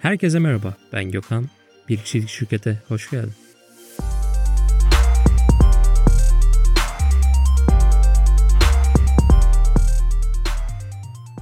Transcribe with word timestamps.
Herkese 0.00 0.38
merhaba, 0.38 0.74
ben 0.92 1.10
Gökhan. 1.10 1.48
Bir 1.88 1.96
kişilik 1.96 2.28
şirkete 2.28 2.82
hoş 2.88 3.10
geldin. 3.10 3.32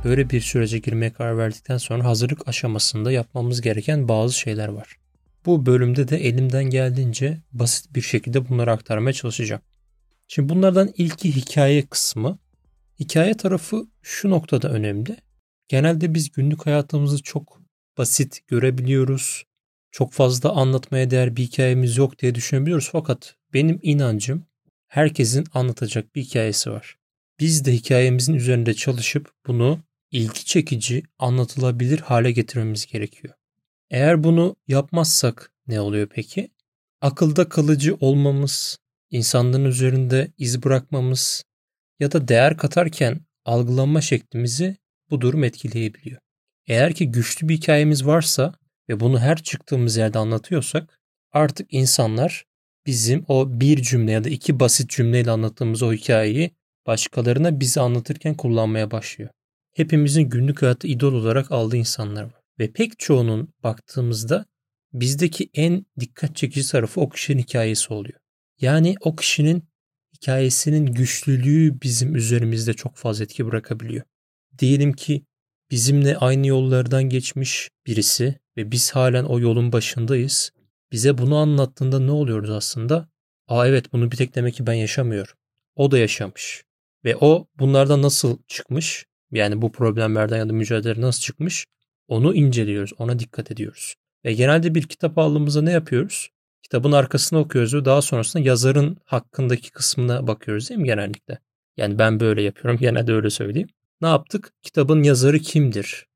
Böyle 0.04 0.30
bir 0.30 0.40
sürece 0.40 0.78
girmeye 0.78 1.12
karar 1.12 1.38
verdikten 1.38 1.78
sonra 1.78 2.04
hazırlık 2.04 2.48
aşamasında 2.48 3.12
yapmamız 3.12 3.60
gereken 3.60 4.08
bazı 4.08 4.38
şeyler 4.38 4.68
var. 4.68 4.96
Bu 5.46 5.66
bölümde 5.66 6.08
de 6.08 6.16
elimden 6.16 6.64
geldiğince 6.64 7.38
basit 7.52 7.94
bir 7.94 8.02
şekilde 8.02 8.48
bunları 8.48 8.72
aktarmaya 8.72 9.12
çalışacağım. 9.12 9.62
Şimdi 10.28 10.48
bunlardan 10.48 10.90
ilki 10.96 11.36
hikaye 11.36 11.86
kısmı. 11.86 12.38
Hikaye 13.00 13.34
tarafı 13.36 13.86
şu 14.02 14.30
noktada 14.30 14.68
önemli. 14.68 15.16
Genelde 15.68 16.14
biz 16.14 16.32
günlük 16.32 16.66
hayatımızı 16.66 17.22
çok 17.22 17.67
basit 17.98 18.46
görebiliyoruz. 18.46 19.44
Çok 19.90 20.12
fazla 20.12 20.50
anlatmaya 20.52 21.10
değer 21.10 21.36
bir 21.36 21.42
hikayemiz 21.42 21.96
yok 21.96 22.18
diye 22.18 22.34
düşünebiliyoruz. 22.34 22.88
Fakat 22.92 23.34
benim 23.54 23.78
inancım 23.82 24.46
herkesin 24.86 25.46
anlatacak 25.54 26.14
bir 26.14 26.22
hikayesi 26.22 26.70
var. 26.70 26.98
Biz 27.40 27.64
de 27.64 27.72
hikayemizin 27.72 28.34
üzerinde 28.34 28.74
çalışıp 28.74 29.32
bunu 29.46 29.82
ilgi 30.10 30.44
çekici, 30.44 31.02
anlatılabilir 31.18 31.98
hale 31.98 32.32
getirmemiz 32.32 32.86
gerekiyor. 32.86 33.34
Eğer 33.90 34.24
bunu 34.24 34.56
yapmazsak 34.68 35.52
ne 35.66 35.80
oluyor 35.80 36.08
peki? 36.14 36.50
Akılda 37.00 37.48
kalıcı 37.48 37.96
olmamız, 38.00 38.78
insanların 39.10 39.64
üzerinde 39.64 40.32
iz 40.38 40.62
bırakmamız 40.62 41.44
ya 42.00 42.12
da 42.12 42.28
değer 42.28 42.56
katarken 42.56 43.20
algılanma 43.44 44.00
şeklimizi 44.00 44.76
bu 45.10 45.20
durum 45.20 45.44
etkileyebiliyor. 45.44 46.20
Eğer 46.68 46.94
ki 46.94 47.10
güçlü 47.10 47.48
bir 47.48 47.56
hikayemiz 47.56 48.06
varsa 48.06 48.54
ve 48.88 49.00
bunu 49.00 49.20
her 49.20 49.42
çıktığımız 49.42 49.96
yerde 49.96 50.18
anlatıyorsak 50.18 51.00
artık 51.32 51.68
insanlar 51.70 52.44
bizim 52.86 53.24
o 53.28 53.60
bir 53.60 53.82
cümle 53.82 54.12
ya 54.12 54.24
da 54.24 54.28
iki 54.28 54.60
basit 54.60 54.90
cümleyle 54.90 55.30
anlattığımız 55.30 55.82
o 55.82 55.92
hikayeyi 55.92 56.50
başkalarına 56.86 57.60
bizi 57.60 57.80
anlatırken 57.80 58.34
kullanmaya 58.34 58.90
başlıyor. 58.90 59.30
Hepimizin 59.74 60.22
günlük 60.22 60.62
hayatı 60.62 60.86
idol 60.86 61.12
olarak 61.12 61.52
aldığı 61.52 61.76
insanlar 61.76 62.24
var. 62.24 62.42
Ve 62.58 62.72
pek 62.72 62.98
çoğunun 62.98 63.54
baktığımızda 63.62 64.44
bizdeki 64.92 65.50
en 65.54 65.86
dikkat 66.00 66.36
çekici 66.36 66.70
tarafı 66.70 67.00
o 67.00 67.08
kişinin 67.08 67.42
hikayesi 67.42 67.92
oluyor. 67.92 68.18
Yani 68.60 68.94
o 69.00 69.16
kişinin 69.16 69.64
hikayesinin 70.14 70.86
güçlülüğü 70.86 71.80
bizim 71.82 72.16
üzerimizde 72.16 72.74
çok 72.74 72.96
fazla 72.96 73.24
etki 73.24 73.46
bırakabiliyor. 73.46 74.04
Diyelim 74.58 74.92
ki 74.92 75.22
bizimle 75.70 76.16
aynı 76.16 76.46
yollardan 76.46 77.02
geçmiş 77.02 77.70
birisi 77.86 78.38
ve 78.56 78.70
biz 78.70 78.90
halen 78.90 79.24
o 79.24 79.40
yolun 79.40 79.72
başındayız. 79.72 80.50
Bize 80.92 81.18
bunu 81.18 81.36
anlattığında 81.36 81.98
ne 82.00 82.10
oluyoruz 82.10 82.50
aslında? 82.50 83.08
Aa 83.48 83.66
evet 83.66 83.92
bunu 83.92 84.10
bir 84.10 84.16
tek 84.16 84.34
demek 84.34 84.54
ki 84.54 84.66
ben 84.66 84.72
yaşamıyorum. 84.72 85.34
O 85.76 85.90
da 85.90 85.98
yaşamış. 85.98 86.64
Ve 87.04 87.16
o 87.16 87.48
bunlardan 87.58 88.02
nasıl 88.02 88.38
çıkmış? 88.46 89.06
Yani 89.30 89.62
bu 89.62 89.72
problemlerden 89.72 90.38
ya 90.38 90.48
da 90.48 90.52
mücadele 90.52 91.00
nasıl 91.00 91.20
çıkmış? 91.20 91.66
Onu 92.08 92.34
inceliyoruz, 92.34 92.92
ona 92.98 93.18
dikkat 93.18 93.50
ediyoruz. 93.50 93.94
Ve 94.24 94.32
genelde 94.32 94.74
bir 94.74 94.82
kitap 94.82 95.18
aldığımızda 95.18 95.62
ne 95.62 95.72
yapıyoruz? 95.72 96.30
Kitabın 96.62 96.92
arkasını 96.92 97.38
okuyoruz 97.38 97.74
ve 97.74 97.84
daha 97.84 98.02
sonrasında 98.02 98.42
yazarın 98.42 98.96
hakkındaki 99.04 99.70
kısmına 99.70 100.26
bakıyoruz 100.26 100.70
değil 100.70 100.80
mi 100.80 100.86
genellikle? 100.86 101.38
Yani 101.76 101.98
ben 101.98 102.20
böyle 102.20 102.42
yapıyorum, 102.42 102.80
genelde 102.80 103.12
öyle 103.12 103.30
söyleyeyim. 103.30 103.68
Ne 104.00 104.08
yaptık? 104.08 104.52
Kitabın 104.62 105.02
yazarı 105.02 105.38
kimdir? 105.38 106.06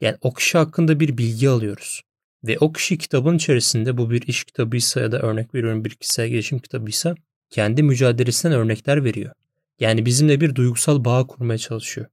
Yani 0.00 0.16
o 0.20 0.34
kişi 0.34 0.58
hakkında 0.58 1.00
bir 1.00 1.18
bilgi 1.18 1.48
alıyoruz. 1.48 2.02
Ve 2.44 2.58
o 2.58 2.72
kişi 2.72 2.98
kitabın 2.98 3.36
içerisinde 3.36 3.96
bu 3.96 4.10
bir 4.10 4.22
iş 4.22 4.44
kitabıysa 4.44 5.00
ya 5.00 5.12
da 5.12 5.18
örnek 5.18 5.54
veriyorum 5.54 5.84
bir 5.84 5.90
kişisel 5.90 6.28
gelişim 6.28 6.58
kitabıysa 6.58 7.14
kendi 7.50 7.82
mücadelesinden 7.82 8.58
örnekler 8.58 9.04
veriyor. 9.04 9.32
Yani 9.80 10.06
bizimle 10.06 10.40
bir 10.40 10.54
duygusal 10.54 11.04
bağ 11.04 11.26
kurmaya 11.26 11.58
çalışıyor. 11.58 12.06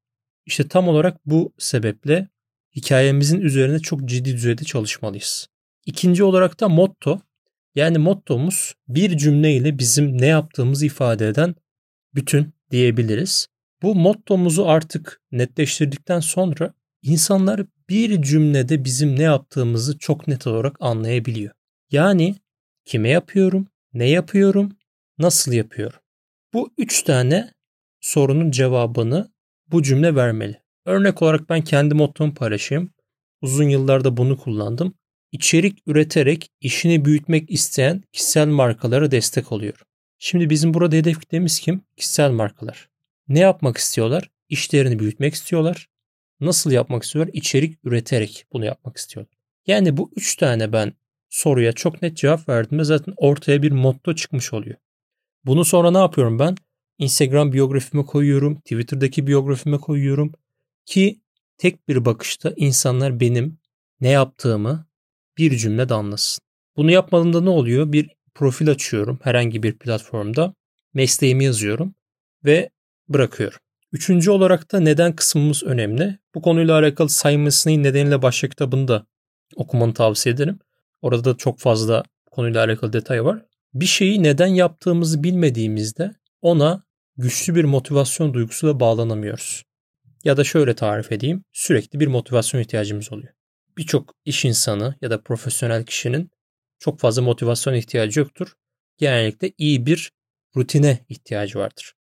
İşte 0.46 0.68
tam 0.68 0.88
olarak 0.88 1.18
bu 1.26 1.54
sebeple 1.58 2.28
hikayemizin 2.76 3.42
üzerine 3.42 3.80
çok 3.80 4.06
ciddi 4.06 4.34
düzeyde 4.34 4.64
çalışmalıyız. 4.64 5.48
İkinci 5.86 6.24
olarak 6.24 6.60
da 6.60 6.70
motto. 6.70 7.22
Yani 7.76 7.98
mottomuz 7.98 8.74
bir 8.88 9.18
cümleyle 9.18 9.80
bizim 9.80 10.22
ne 10.22 10.26
yaptığımızı 10.26 10.86
ifade 10.86 11.28
eden 11.28 11.56
bütün 12.16 12.54
diyebiliriz. 12.72 13.48
Bu 13.82 13.96
mottomuzu 13.96 14.66
artık 14.66 15.22
netleştirdikten 15.32 16.20
sonra 16.20 16.74
insanlar 17.02 17.66
bir 17.90 18.22
cümlede 18.22 18.86
bizim 18.86 19.20
ne 19.20 19.24
yaptığımızı 19.24 19.98
çok 19.98 20.28
net 20.28 20.48
olarak 20.48 20.76
anlayabiliyor. 20.80 21.54
Yani 21.92 22.36
kime 22.86 23.10
yapıyorum, 23.10 23.68
ne 23.94 24.10
yapıyorum, 24.10 24.78
nasıl 25.18 25.52
yapıyorum. 25.52 26.00
Bu 26.54 26.74
üç 26.78 27.04
tane 27.04 27.54
sorunun 28.02 28.52
cevabını 28.52 29.32
bu 29.68 29.84
cümle 29.84 30.16
vermeli. 30.16 30.62
Örnek 30.86 31.22
olarak 31.22 31.50
ben 31.50 31.62
kendi 31.62 31.94
mottomu 31.94 32.34
paylaşayım. 32.34 32.94
Uzun 33.42 33.70
yıllarda 33.70 34.18
bunu 34.18 34.38
kullandım. 34.38 34.94
İçerik 35.32 35.80
üreterek 35.88 36.50
işini 36.62 37.06
büyütmek 37.06 37.52
isteyen 37.52 38.04
kişisel 38.12 38.48
markalara 38.48 39.12
destek 39.12 39.52
oluyorum. 39.52 39.86
Şimdi 40.20 40.50
bizim 40.50 40.74
burada 40.74 40.96
hedef 40.96 41.20
kitlemiz 41.20 41.60
kim? 41.60 41.82
Kişisel 41.98 42.32
markalar. 42.32 42.90
Ne 43.30 43.40
yapmak 43.40 43.78
istiyorlar? 43.78 44.30
İşlerini 44.50 45.00
büyütmek 45.00 45.34
istiyorlar. 45.34 45.90
Nasıl 46.40 46.72
yapmak 46.72 47.04
istiyorlar? 47.04 47.34
İçerik 47.34 47.78
üreterek 47.84 48.46
bunu 48.54 48.66
yapmak 48.66 48.98
istiyorlar. 48.98 49.38
Yani 49.68 49.98
bu 49.98 50.12
üç 50.16 50.36
tane 50.36 50.74
ben 50.74 50.94
soruya 51.30 51.72
çok 51.72 52.02
net 52.02 52.18
cevap 52.18 52.50
verdim 52.50 52.80
ve 52.80 52.84
zaten 52.84 53.14
ortaya 53.18 53.62
bir 53.62 53.72
motto 53.72 54.16
çıkmış 54.16 54.54
oluyor. 54.54 54.76
Bunu 55.46 55.66
sonra 55.66 55.92
ne 55.92 55.98
yapıyorum 55.98 56.40
ben? 56.40 56.56
Instagram 56.98 57.54
biyografime 57.54 58.06
koyuyorum, 58.06 58.56
Twitter'daki 58.60 59.28
biyografime 59.28 59.78
koyuyorum 59.78 60.34
ki 60.86 61.20
tek 61.58 61.88
bir 61.88 62.06
bakışta 62.06 62.54
insanlar 62.56 63.20
benim 63.20 63.58
ne 64.02 64.10
yaptığımı 64.10 64.88
bir 65.38 65.58
cümlede 65.58 65.94
anlasın. 65.94 66.44
Bunu 66.78 66.92
yapmadığımda 66.92 67.42
ne 67.42 67.50
oluyor? 67.50 67.92
Bir 67.92 68.10
profil 68.36 68.70
açıyorum 68.70 69.20
herhangi 69.24 69.64
bir 69.64 69.78
platformda. 69.78 70.54
Mesleğimi 70.94 71.44
yazıyorum 71.44 71.96
ve 72.46 72.70
bırakıyorum. 73.10 73.60
Üçüncü 73.92 74.32
olarak 74.32 74.72
da 74.72 74.80
neden 74.80 75.16
kısmımız 75.16 75.64
önemli. 75.64 76.20
Bu 76.36 76.42
konuyla 76.42 76.80
alakalı 76.80 77.10
Sinek 77.10 77.78
nedeniyle 77.78 78.22
başka 78.22 78.50
kitabını 78.50 78.88
da 78.88 79.06
okumanı 79.56 79.94
tavsiye 79.94 80.36
ederim. 80.36 80.60
Orada 81.02 81.24
da 81.24 81.38
çok 81.38 81.60
fazla 81.60 82.04
konuyla 82.32 82.64
alakalı 82.64 82.94
detay 82.94 83.26
var. 83.26 83.46
Bir 83.74 83.86
şeyi 83.86 84.24
neden 84.24 84.48
yaptığımızı 84.48 85.24
bilmediğimizde 85.24 86.12
ona 86.42 86.84
güçlü 87.18 87.56
bir 87.56 87.64
motivasyon 87.64 88.34
duygusuyla 88.34 88.80
bağlanamıyoruz. 88.80 89.64
Ya 90.24 90.38
da 90.38 90.44
şöyle 90.44 90.76
tarif 90.76 91.12
edeyim, 91.12 91.44
sürekli 91.54 92.00
bir 92.00 92.08
motivasyon 92.08 92.62
ihtiyacımız 92.62 93.12
oluyor. 93.12 93.34
Birçok 93.78 94.16
iş 94.26 94.46
insanı 94.46 94.96
ya 95.02 95.10
da 95.10 95.22
profesyonel 95.22 95.86
kişinin 95.86 96.32
çok 96.80 97.00
fazla 97.00 97.22
motivasyon 97.22 97.74
ihtiyacı 97.74 98.20
yoktur. 98.20 98.54
Genellikle 98.98 99.52
iyi 99.58 99.86
bir 99.86 100.12
rutine 100.56 101.06
ihtiyacı 101.10 101.60
vardır. 101.60 101.94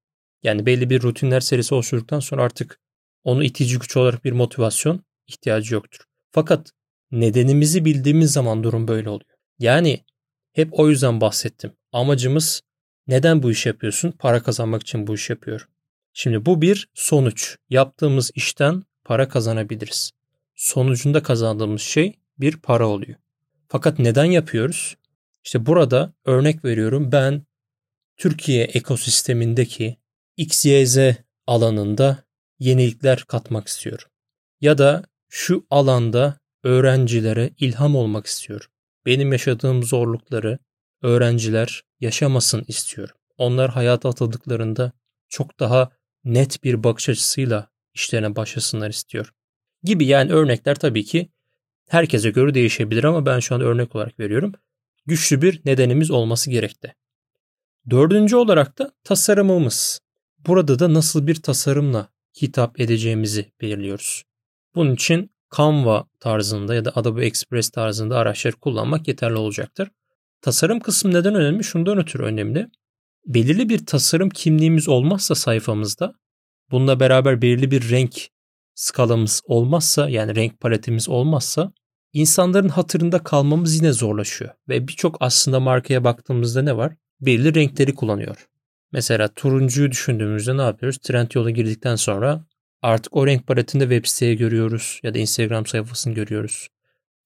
Yani 0.43 0.67
belli 0.67 0.91
bir 0.91 1.03
rutinler 1.03 1.41
serisi 1.41 1.75
oluşturduktan 1.75 2.21
sonra 2.21 2.43
artık 2.43 2.81
onu 3.25 3.45
itici 3.45 3.79
güç 3.79 3.97
olarak 3.97 4.25
bir 4.25 4.33
motivasyon 4.33 5.05
ihtiyacı 5.27 5.75
yoktur. 5.75 6.01
Fakat 6.31 6.73
nedenimizi 7.11 7.85
bildiğimiz 7.85 8.33
zaman 8.33 8.65
durum 8.65 8.89
böyle 8.89 9.09
oluyor. 9.09 9.31
Yani 9.59 10.05
hep 10.53 10.69
o 10.73 10.89
yüzden 10.89 11.21
bahsettim. 11.21 11.73
Amacımız 11.93 12.63
neden 13.07 13.43
bu 13.43 13.51
iş 13.51 13.67
yapıyorsun? 13.67 14.11
Para 14.11 14.43
kazanmak 14.43 14.83
için 14.83 15.07
bu 15.07 15.15
iş 15.15 15.31
yapıyorum. 15.31 15.67
Şimdi 16.13 16.47
bu 16.47 16.63
bir 16.63 16.89
sonuç. 16.95 17.57
Yaptığımız 17.71 18.31
işten 18.35 18.83
para 19.05 19.29
kazanabiliriz. 19.29 20.11
Sonucunda 20.55 21.23
kazandığımız 21.23 21.83
şey 21.83 22.19
bir 22.39 22.57
para 22.57 22.87
oluyor. 22.87 23.19
Fakat 23.69 23.99
neden 23.99 24.25
yapıyoruz? 24.25 24.97
İşte 25.45 25.67
burada 25.67 26.13
örnek 26.25 26.65
veriyorum 26.65 27.13
ben 27.13 27.47
Türkiye 28.17 28.65
ekosistemindeki 28.65 29.97
XYZ 30.37 30.99
alanında 31.47 32.25
yenilikler 32.59 33.25
katmak 33.25 33.69
istiyorum. 33.69 34.09
Ya 34.61 34.79
da 34.79 35.05
şu 35.29 35.67
alanda 35.71 36.39
öğrencilere 36.63 37.51
ilham 37.59 37.97
olmak 37.97 38.27
istiyorum. 38.27 38.67
Benim 39.07 39.33
yaşadığım 39.33 39.83
zorlukları 39.83 40.59
öğrenciler 41.03 41.85
yaşamasın 42.01 42.65
istiyorum. 42.69 43.17
Onlar 43.39 43.71
hayata 43.71 44.09
atıldıklarında 44.09 44.93
çok 45.29 45.61
daha 45.61 45.91
net 46.25 46.65
bir 46.65 46.85
bakış 46.85 47.09
açısıyla 47.09 47.71
işlerine 47.95 48.37
başlasınlar 48.37 48.91
istiyorum. 48.91 49.35
Gibi 49.83 50.07
yani 50.07 50.33
örnekler 50.33 50.75
tabii 50.75 51.05
ki 51.05 51.29
herkese 51.89 52.31
göre 52.31 52.55
değişebilir 52.55 53.05
ama 53.05 53.27
ben 53.27 53.41
şu 53.41 53.55
an 53.55 53.61
örnek 53.61 53.97
olarak 53.97 54.21
veriyorum. 54.21 54.53
Güçlü 55.07 55.43
bir 55.43 55.61
nedenimiz 55.65 56.11
olması 56.11 56.51
gerekti. 56.51 56.95
Dördüncü 57.91 58.37
olarak 58.37 58.79
da 58.79 58.93
tasarımımız. 59.05 60.06
Burada 60.47 60.79
da 60.79 60.95
nasıl 60.95 61.27
bir 61.27 61.35
tasarımla 61.35 62.09
hitap 62.43 62.81
edeceğimizi 62.81 63.53
belirliyoruz. 63.61 64.23
Bunun 64.75 64.95
için 64.95 65.31
Canva 65.57 66.07
tarzında 66.21 66.75
ya 66.75 66.85
da 66.85 66.93
Adobe 66.95 67.27
Express 67.27 67.71
tarzında 67.71 68.19
araçları 68.19 68.57
kullanmak 68.57 69.09
yeterli 69.09 69.35
olacaktır. 69.35 69.91
Tasarım 70.41 70.81
kısmı 70.81 71.15
neden 71.15 71.35
önemli? 71.35 71.65
Şundan 71.65 71.99
ötürü 71.99 72.23
önemli. 72.23 72.69
Belirli 73.27 73.69
bir 73.69 73.87
tasarım 73.87 74.31
kimliğimiz 74.31 74.89
olmazsa 74.89 75.35
sayfamızda, 75.35 76.15
bununla 76.71 77.01
beraber 77.01 77.43
belirli 77.43 77.71
bir 77.71 77.91
renk 77.91 78.29
skalamız 78.75 79.43
olmazsa 79.45 80.09
yani 80.09 80.37
renk 80.37 80.61
paletimiz 80.61 81.09
olmazsa 81.09 81.73
insanların 82.13 82.69
hatırında 82.69 83.19
kalmamız 83.19 83.77
yine 83.77 83.93
zorlaşıyor. 83.93 84.51
Ve 84.69 84.89
birçok 84.89 85.17
aslında 85.21 85.61
markaya 85.61 86.05
baktığımızda 86.05 86.63
ne 86.63 86.77
var? 86.77 86.95
Belirli 87.21 87.55
renkleri 87.55 87.95
kullanıyor. 87.95 88.49
Mesela 88.97 89.29
turuncuyu 89.29 89.91
düşündüğümüzde 89.91 90.57
ne 90.57 90.63
yapıyoruz? 90.63 90.99
Trend 90.99 91.31
yola 91.35 91.51
girdikten 91.51 91.97
sonra 91.97 92.45
artık 92.83 93.17
o 93.17 93.27
renk 93.27 93.47
paletinde 93.47 93.85
web 93.85 94.07
siteye 94.07 94.35
görüyoruz 94.35 95.01
ya 95.03 95.15
da 95.15 95.19
Instagram 95.19 95.67
sayfasını 95.67 96.15
görüyoruz. 96.15 96.69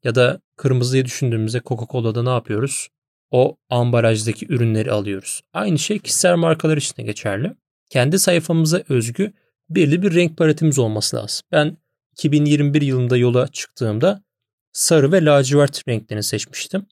Ya 0.04 0.14
da 0.14 0.40
kırmızıyı 0.56 1.04
düşündüğümüzde 1.04 1.60
Coca-Cola'da 1.60 2.22
ne 2.22 2.28
yapıyoruz? 2.30 2.88
O 3.30 3.56
ambalajdaki 3.68 4.46
ürünleri 4.48 4.92
alıyoruz. 4.92 5.40
Aynı 5.52 5.78
şey 5.78 5.98
kişisel 5.98 6.36
markalar 6.36 6.76
için 6.76 6.96
de 6.96 7.02
geçerli. 7.02 7.52
Kendi 7.90 8.18
sayfamıza 8.18 8.82
özgü 8.88 9.32
belirli 9.68 10.02
bir 10.02 10.14
renk 10.14 10.36
paletimiz 10.36 10.78
olması 10.78 11.16
lazım. 11.16 11.46
Ben 11.52 11.76
2021 12.12 12.82
yılında 12.82 13.16
yola 13.16 13.48
çıktığımda 13.48 14.22
sarı 14.72 15.12
ve 15.12 15.24
lacivert 15.24 15.88
renklerini 15.88 16.22
seçmiştim. 16.22 16.86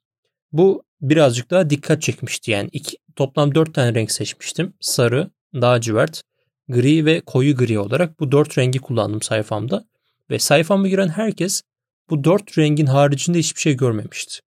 Bu 0.52 0.82
birazcık 1.00 1.50
daha 1.50 1.70
dikkat 1.70 2.02
çekmişti. 2.02 2.50
Yani 2.50 2.68
iki, 2.72 2.96
toplam 3.16 3.54
4 3.54 3.74
tane 3.74 3.94
renk 3.94 4.12
seçmiştim. 4.12 4.74
Sarı, 4.80 5.30
lacivert, 5.54 6.22
gri 6.68 7.04
ve 7.04 7.20
koyu 7.20 7.56
gri 7.56 7.78
olarak 7.78 8.20
bu 8.20 8.32
4 8.32 8.58
rengi 8.58 8.78
kullandım 8.78 9.22
sayfamda. 9.22 9.84
Ve 10.30 10.38
sayfama 10.38 10.88
giren 10.88 11.08
herkes 11.08 11.62
bu 12.10 12.24
4 12.24 12.58
rengin 12.58 12.86
haricinde 12.86 13.38
hiçbir 13.38 13.60
şey 13.60 13.76
görmemişti. 13.76 14.40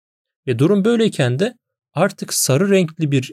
Ve 0.47 0.59
durum 0.59 0.85
böyleyken 0.85 1.39
de 1.39 1.57
artık 1.93 2.33
sarı 2.33 2.69
renkli 2.69 3.11
bir 3.11 3.31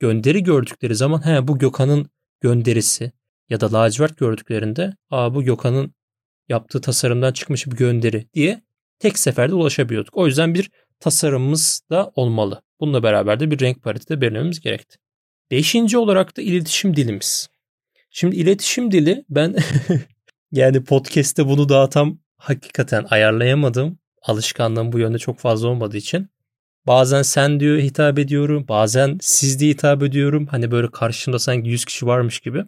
gönderi 0.00 0.42
gördükleri 0.42 0.94
zaman 0.94 1.26
he 1.26 1.48
bu 1.48 1.58
Gökhan'ın 1.58 2.10
gönderisi 2.40 3.12
ya 3.48 3.60
da 3.60 3.72
lacivert 3.72 4.16
gördüklerinde 4.16 4.96
aa 5.10 5.34
bu 5.34 5.42
Gökhan'ın 5.42 5.94
yaptığı 6.48 6.80
tasarımdan 6.80 7.32
çıkmış 7.32 7.66
bir 7.66 7.76
gönderi 7.76 8.26
diye 8.34 8.62
tek 8.98 9.18
seferde 9.18 9.54
ulaşabiliyorduk. 9.54 10.16
O 10.16 10.26
yüzden 10.26 10.54
bir 10.54 10.70
tasarımımız 11.02 11.82
da 11.90 12.12
olmalı. 12.16 12.62
Bununla 12.80 13.02
beraber 13.02 13.40
de 13.40 13.50
bir 13.50 13.60
renk 13.60 13.82
paleti 13.82 14.08
de 14.08 14.20
belirlememiz 14.20 14.60
gerekti. 14.60 14.96
Beşinci 15.50 15.98
olarak 15.98 16.36
da 16.36 16.42
iletişim 16.42 16.96
dilimiz. 16.96 17.48
Şimdi 18.10 18.36
iletişim 18.36 18.92
dili 18.92 19.24
ben 19.30 19.56
yani 20.52 20.84
podcast'te 20.84 21.46
bunu 21.46 21.68
daha 21.68 21.88
tam 21.88 22.18
hakikaten 22.36 23.06
ayarlayamadım. 23.10 23.98
Alışkanlığım 24.22 24.92
bu 24.92 24.98
yönde 24.98 25.18
çok 25.18 25.38
fazla 25.38 25.68
olmadığı 25.68 25.96
için. 25.96 26.28
Bazen 26.86 27.22
sen 27.22 27.60
diyor 27.60 27.78
hitap 27.78 28.18
ediyorum. 28.18 28.64
Bazen 28.68 29.18
siz 29.20 29.60
diye 29.60 29.70
hitap 29.70 30.02
ediyorum. 30.02 30.46
Hani 30.46 30.70
böyle 30.70 30.90
karşımda 30.90 31.38
sanki 31.38 31.70
100 31.70 31.84
kişi 31.84 32.06
varmış 32.06 32.40
gibi. 32.40 32.64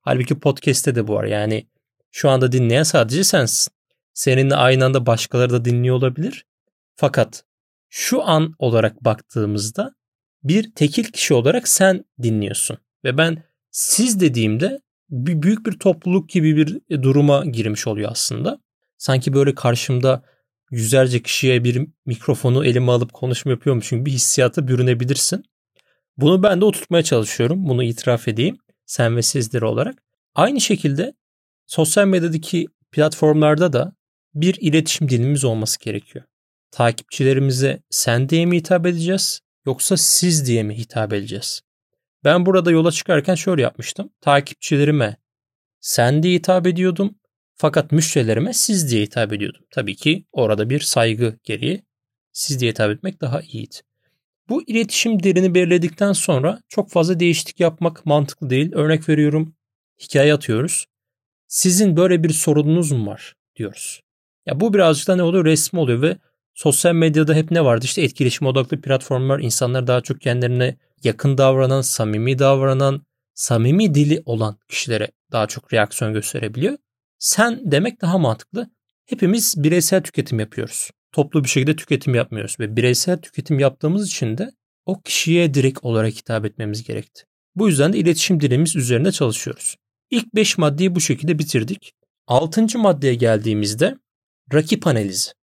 Halbuki 0.00 0.38
podcast'te 0.38 0.94
de 0.94 1.08
bu 1.08 1.14
var. 1.14 1.24
Yani 1.24 1.66
şu 2.12 2.30
anda 2.30 2.52
dinleyen 2.52 2.82
sadece 2.82 3.24
sensin. 3.24 3.72
Seninle 4.14 4.56
aynı 4.56 4.84
anda 4.84 5.06
başkaları 5.06 5.50
da 5.50 5.64
dinliyor 5.64 5.96
olabilir. 5.96 6.44
Fakat 6.96 7.44
şu 7.88 8.22
an 8.22 8.54
olarak 8.58 9.04
baktığımızda 9.04 9.94
bir 10.42 10.74
tekil 10.74 11.04
kişi 11.04 11.34
olarak 11.34 11.68
sen 11.68 12.04
dinliyorsun. 12.22 12.78
Ve 13.04 13.18
ben 13.18 13.42
siz 13.70 14.20
dediğimde 14.20 14.80
bir 15.10 15.42
büyük 15.42 15.66
bir 15.66 15.72
topluluk 15.72 16.28
gibi 16.28 16.56
bir 16.56 16.80
duruma 17.02 17.44
girmiş 17.44 17.86
oluyor 17.86 18.10
aslında. 18.10 18.60
Sanki 18.98 19.32
böyle 19.32 19.54
karşımda 19.54 20.22
yüzlerce 20.70 21.22
kişiye 21.22 21.64
bir 21.64 21.86
mikrofonu 22.06 22.66
elime 22.66 22.92
alıp 22.92 23.12
konuşma 23.12 23.50
yapıyormuşum 23.50 24.06
bir 24.06 24.12
hissiyata 24.12 24.68
bürünebilirsin. 24.68 25.44
Bunu 26.16 26.42
ben 26.42 26.60
de 26.60 26.64
oturtmaya 26.64 27.02
çalışıyorum. 27.02 27.68
Bunu 27.68 27.82
itiraf 27.82 28.28
edeyim. 28.28 28.58
Sen 28.86 29.16
ve 29.16 29.22
sizleri 29.22 29.64
olarak. 29.64 30.02
Aynı 30.34 30.60
şekilde 30.60 31.14
sosyal 31.66 32.06
medyadaki 32.06 32.66
platformlarda 32.90 33.72
da 33.72 33.92
bir 34.34 34.56
iletişim 34.60 35.08
dilimiz 35.08 35.44
olması 35.44 35.80
gerekiyor. 35.80 36.24
Takipçilerimize 36.70 37.82
sen 37.90 38.28
diye 38.28 38.46
mi 38.46 38.56
hitap 38.56 38.86
edeceğiz 38.86 39.40
yoksa 39.66 39.96
siz 39.96 40.46
diye 40.46 40.62
mi 40.62 40.78
hitap 40.78 41.12
edeceğiz? 41.12 41.62
Ben 42.24 42.46
burada 42.46 42.70
yola 42.70 42.92
çıkarken 42.92 43.34
şöyle 43.34 43.62
yapmıştım. 43.62 44.10
Takipçilerime 44.20 45.16
sen 45.80 46.22
diye 46.22 46.34
hitap 46.34 46.66
ediyordum. 46.66 47.14
Fakat 47.54 47.92
müşterilerime 47.92 48.52
siz 48.52 48.90
diye 48.90 49.02
hitap 49.02 49.32
ediyordum. 49.32 49.62
Tabii 49.70 49.96
ki 49.96 50.24
orada 50.32 50.70
bir 50.70 50.80
saygı 50.80 51.38
gereği 51.44 51.82
siz 52.32 52.60
diye 52.60 52.70
hitap 52.70 52.90
etmek 52.90 53.20
daha 53.20 53.40
iyiydi. 53.40 53.76
Bu 54.48 54.62
iletişim 54.62 55.22
dilini 55.22 55.54
belirledikten 55.54 56.12
sonra 56.12 56.60
çok 56.68 56.90
fazla 56.90 57.20
değişiklik 57.20 57.60
yapmak 57.60 58.06
mantıklı 58.06 58.50
değil. 58.50 58.72
Örnek 58.72 59.08
veriyorum 59.08 59.54
hikaye 60.00 60.34
atıyoruz. 60.34 60.86
Sizin 61.48 61.96
böyle 61.96 62.24
bir 62.24 62.30
sorununuz 62.30 62.92
mu 62.92 63.06
var 63.06 63.34
diyoruz. 63.56 64.00
Ya 64.46 64.60
bu 64.60 64.74
birazcık 64.74 65.08
da 65.08 65.16
ne 65.16 65.22
oluyor? 65.22 65.44
Resmi 65.44 65.80
oluyor 65.80 66.02
ve 66.02 66.16
sosyal 66.58 66.94
medyada 66.94 67.34
hep 67.34 67.50
ne 67.50 67.64
vardı? 67.64 67.84
İşte 67.84 68.02
etkileşim 68.02 68.46
odaklı 68.46 68.80
platformlar 68.80 69.38
insanlar 69.40 69.86
daha 69.86 70.00
çok 70.00 70.20
kendilerine 70.20 70.76
yakın 71.04 71.38
davranan, 71.38 71.80
samimi 71.80 72.38
davranan, 72.38 73.02
samimi 73.34 73.94
dili 73.94 74.22
olan 74.24 74.58
kişilere 74.68 75.08
daha 75.32 75.46
çok 75.46 75.72
reaksiyon 75.72 76.12
gösterebiliyor. 76.12 76.78
Sen 77.18 77.60
demek 77.64 78.00
daha 78.00 78.18
mantıklı. 78.18 78.70
Hepimiz 79.06 79.54
bireysel 79.56 80.02
tüketim 80.02 80.40
yapıyoruz. 80.40 80.90
Toplu 81.12 81.44
bir 81.44 81.48
şekilde 81.48 81.76
tüketim 81.76 82.14
yapmıyoruz 82.14 82.56
ve 82.60 82.76
bireysel 82.76 83.18
tüketim 83.18 83.58
yaptığımız 83.58 84.08
için 84.08 84.38
de 84.38 84.50
o 84.86 85.00
kişiye 85.00 85.54
direkt 85.54 85.78
olarak 85.82 86.14
hitap 86.14 86.44
etmemiz 86.44 86.84
gerekti. 86.84 87.22
Bu 87.56 87.68
yüzden 87.68 87.92
de 87.92 87.98
iletişim 87.98 88.40
dilimiz 88.40 88.76
üzerinde 88.76 89.12
çalışıyoruz. 89.12 89.76
İlk 90.10 90.34
5 90.34 90.58
maddeyi 90.58 90.94
bu 90.94 91.00
şekilde 91.00 91.38
bitirdik. 91.38 91.92
6. 92.26 92.78
maddeye 92.78 93.14
geldiğimizde 93.14 93.98
rakip 94.54 94.86
analizi. 94.86 95.37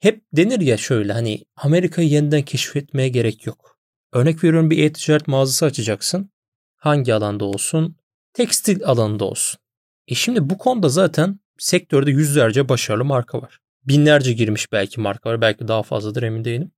Hep 0.00 0.22
denir 0.32 0.60
ya 0.60 0.76
şöyle 0.76 1.12
hani 1.12 1.44
Amerika'yı 1.56 2.08
yeniden 2.08 2.42
keşfetmeye 2.42 3.08
gerek 3.08 3.46
yok. 3.46 3.78
Örnek 4.12 4.44
veriyorum 4.44 4.70
bir 4.70 4.84
e-ticaret 4.84 5.28
mağazası 5.28 5.66
açacaksın. 5.66 6.30
Hangi 6.76 7.14
alanda 7.14 7.44
olsun? 7.44 7.96
Tekstil 8.32 8.84
alanında 8.84 9.24
olsun. 9.24 9.60
E 10.08 10.14
şimdi 10.14 10.50
bu 10.50 10.58
konuda 10.58 10.88
zaten 10.88 11.40
sektörde 11.58 12.10
yüzlerce 12.10 12.68
başarılı 12.68 13.04
marka 13.04 13.42
var. 13.42 13.58
Binlerce 13.84 14.32
girmiş 14.32 14.72
belki 14.72 15.00
marka 15.00 15.30
var. 15.30 15.40
Belki 15.40 15.68
daha 15.68 15.82
fazladır 15.82 16.22
emin 16.22 16.44
değilim. 16.44 16.72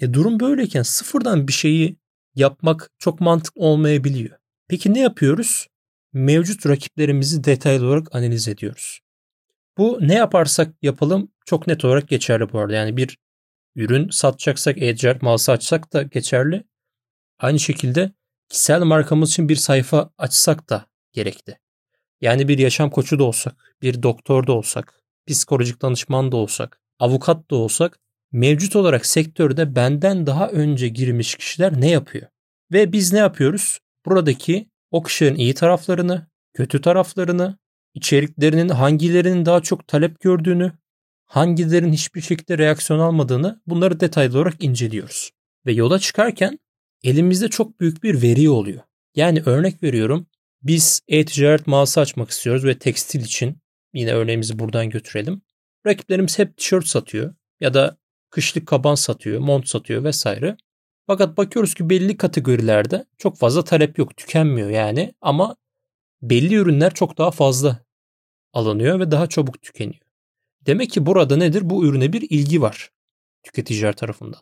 E 0.00 0.14
durum 0.14 0.40
böyleyken 0.40 0.82
sıfırdan 0.82 1.48
bir 1.48 1.52
şeyi 1.52 1.96
yapmak 2.34 2.90
çok 2.98 3.20
mantıklı 3.20 3.62
olmayabiliyor. 3.62 4.38
Peki 4.68 4.94
ne 4.94 5.00
yapıyoruz? 5.00 5.66
Mevcut 6.12 6.66
rakiplerimizi 6.66 7.44
detaylı 7.44 7.86
olarak 7.86 8.14
analiz 8.14 8.48
ediyoruz. 8.48 9.00
Bu 9.80 9.98
ne 10.00 10.14
yaparsak 10.14 10.74
yapalım 10.82 11.32
çok 11.46 11.66
net 11.66 11.84
olarak 11.84 12.08
geçerli 12.08 12.52
bu 12.52 12.58
arada. 12.58 12.74
Yani 12.74 12.96
bir 12.96 13.18
ürün 13.76 14.10
satacaksak, 14.10 14.82
e-ticaret 14.82 15.22
mal 15.22 15.38
açsak 15.48 15.92
da 15.92 16.02
geçerli. 16.02 16.64
Aynı 17.38 17.58
şekilde 17.60 18.12
kişisel 18.48 18.82
markamız 18.82 19.30
için 19.30 19.48
bir 19.48 19.56
sayfa 19.56 20.10
açsak 20.18 20.70
da 20.70 20.86
gerekli. 21.12 21.58
Yani 22.20 22.48
bir 22.48 22.58
yaşam 22.58 22.90
koçu 22.90 23.18
da 23.18 23.24
olsak, 23.24 23.74
bir 23.82 24.02
doktor 24.02 24.46
da 24.46 24.52
olsak, 24.52 25.00
psikolojik 25.26 25.82
danışman 25.82 26.32
da 26.32 26.36
olsak, 26.36 26.80
avukat 26.98 27.50
da 27.50 27.56
olsak 27.56 28.00
mevcut 28.32 28.76
olarak 28.76 29.06
sektörde 29.06 29.76
benden 29.76 30.26
daha 30.26 30.48
önce 30.48 30.88
girmiş 30.88 31.34
kişiler 31.34 31.80
ne 31.80 31.90
yapıyor? 31.90 32.26
Ve 32.72 32.92
biz 32.92 33.12
ne 33.12 33.18
yapıyoruz? 33.18 33.78
Buradaki 34.06 34.70
o 34.90 35.02
kişilerin 35.02 35.36
iyi 35.36 35.54
taraflarını, 35.54 36.26
kötü 36.54 36.80
taraflarını, 36.80 37.58
içeriklerinin 37.94 38.68
hangilerinin 38.68 39.46
daha 39.46 39.60
çok 39.60 39.88
talep 39.88 40.20
gördüğünü, 40.20 40.72
hangilerinin 41.24 41.92
hiçbir 41.92 42.20
şekilde 42.20 42.58
reaksiyon 42.58 43.00
almadığını 43.00 43.60
bunları 43.66 44.00
detaylı 44.00 44.38
olarak 44.38 44.64
inceliyoruz. 44.64 45.30
Ve 45.66 45.72
yola 45.72 45.98
çıkarken 45.98 46.58
elimizde 47.02 47.48
çok 47.48 47.80
büyük 47.80 48.02
bir 48.02 48.22
veri 48.22 48.50
oluyor. 48.50 48.82
Yani 49.14 49.42
örnek 49.46 49.82
veriyorum 49.82 50.26
biz 50.62 51.00
e-ticaret 51.08 51.66
mağazası 51.66 52.00
açmak 52.00 52.30
istiyoruz 52.30 52.64
ve 52.64 52.78
tekstil 52.78 53.20
için 53.20 53.58
yine 53.94 54.12
örneğimizi 54.12 54.58
buradan 54.58 54.90
götürelim. 54.90 55.42
Rakiplerimiz 55.86 56.38
hep 56.38 56.56
tişört 56.56 56.86
satıyor 56.86 57.34
ya 57.60 57.74
da 57.74 57.96
kışlık 58.30 58.66
kaban 58.66 58.94
satıyor, 58.94 59.40
mont 59.40 59.68
satıyor 59.68 60.04
vesaire. 60.04 60.56
Fakat 61.06 61.36
bakıyoruz 61.36 61.74
ki 61.74 61.90
belli 61.90 62.16
kategorilerde 62.16 63.04
çok 63.18 63.38
fazla 63.38 63.64
talep 63.64 63.98
yok, 63.98 64.16
tükenmiyor 64.16 64.70
yani 64.70 65.14
ama 65.20 65.56
belli 66.22 66.54
ürünler 66.54 66.94
çok 66.94 67.18
daha 67.18 67.30
fazla 67.30 67.84
alınıyor 68.52 69.00
ve 69.00 69.10
daha 69.10 69.26
çabuk 69.26 69.62
tükeniyor. 69.62 70.02
Demek 70.66 70.90
ki 70.90 71.06
burada 71.06 71.36
nedir? 71.36 71.70
Bu 71.70 71.84
ürüne 71.86 72.12
bir 72.12 72.26
ilgi 72.30 72.62
var 72.62 72.90
tüketiciler 73.42 73.96
tarafından. 73.96 74.40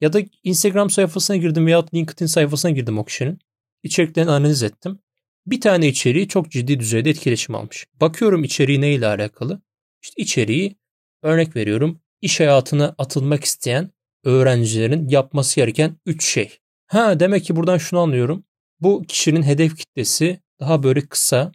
Ya 0.00 0.12
da 0.12 0.20
Instagram 0.44 0.90
sayfasına 0.90 1.36
girdim 1.36 1.66
veya 1.66 1.84
LinkedIn 1.94 2.26
sayfasına 2.26 2.70
girdim 2.70 2.98
o 2.98 3.04
kişinin. 3.04 3.38
İçeriklerini 3.82 4.30
analiz 4.30 4.62
ettim. 4.62 4.98
Bir 5.46 5.60
tane 5.60 5.88
içeriği 5.88 6.28
çok 6.28 6.50
ciddi 6.50 6.80
düzeyde 6.80 7.10
etkileşim 7.10 7.54
almış. 7.54 7.86
Bakıyorum 8.00 8.44
içeriği 8.44 8.80
neyle 8.80 9.06
alakalı? 9.06 9.62
İşte 10.02 10.22
içeriği 10.22 10.78
Örnek 11.22 11.56
veriyorum. 11.56 12.00
İş 12.20 12.40
hayatına 12.40 12.94
atılmak 12.98 13.44
isteyen 13.44 13.90
öğrencilerin 14.24 15.08
yapması 15.08 15.56
gereken 15.56 15.96
3 16.06 16.24
şey. 16.24 16.58
Ha 16.86 17.20
demek 17.20 17.44
ki 17.44 17.56
buradan 17.56 17.78
şunu 17.78 18.00
anlıyorum. 18.00 18.44
Bu 18.80 19.02
kişinin 19.08 19.42
hedef 19.42 19.76
kitlesi 19.76 20.40
daha 20.60 20.82
böyle 20.82 21.00
kısa, 21.00 21.52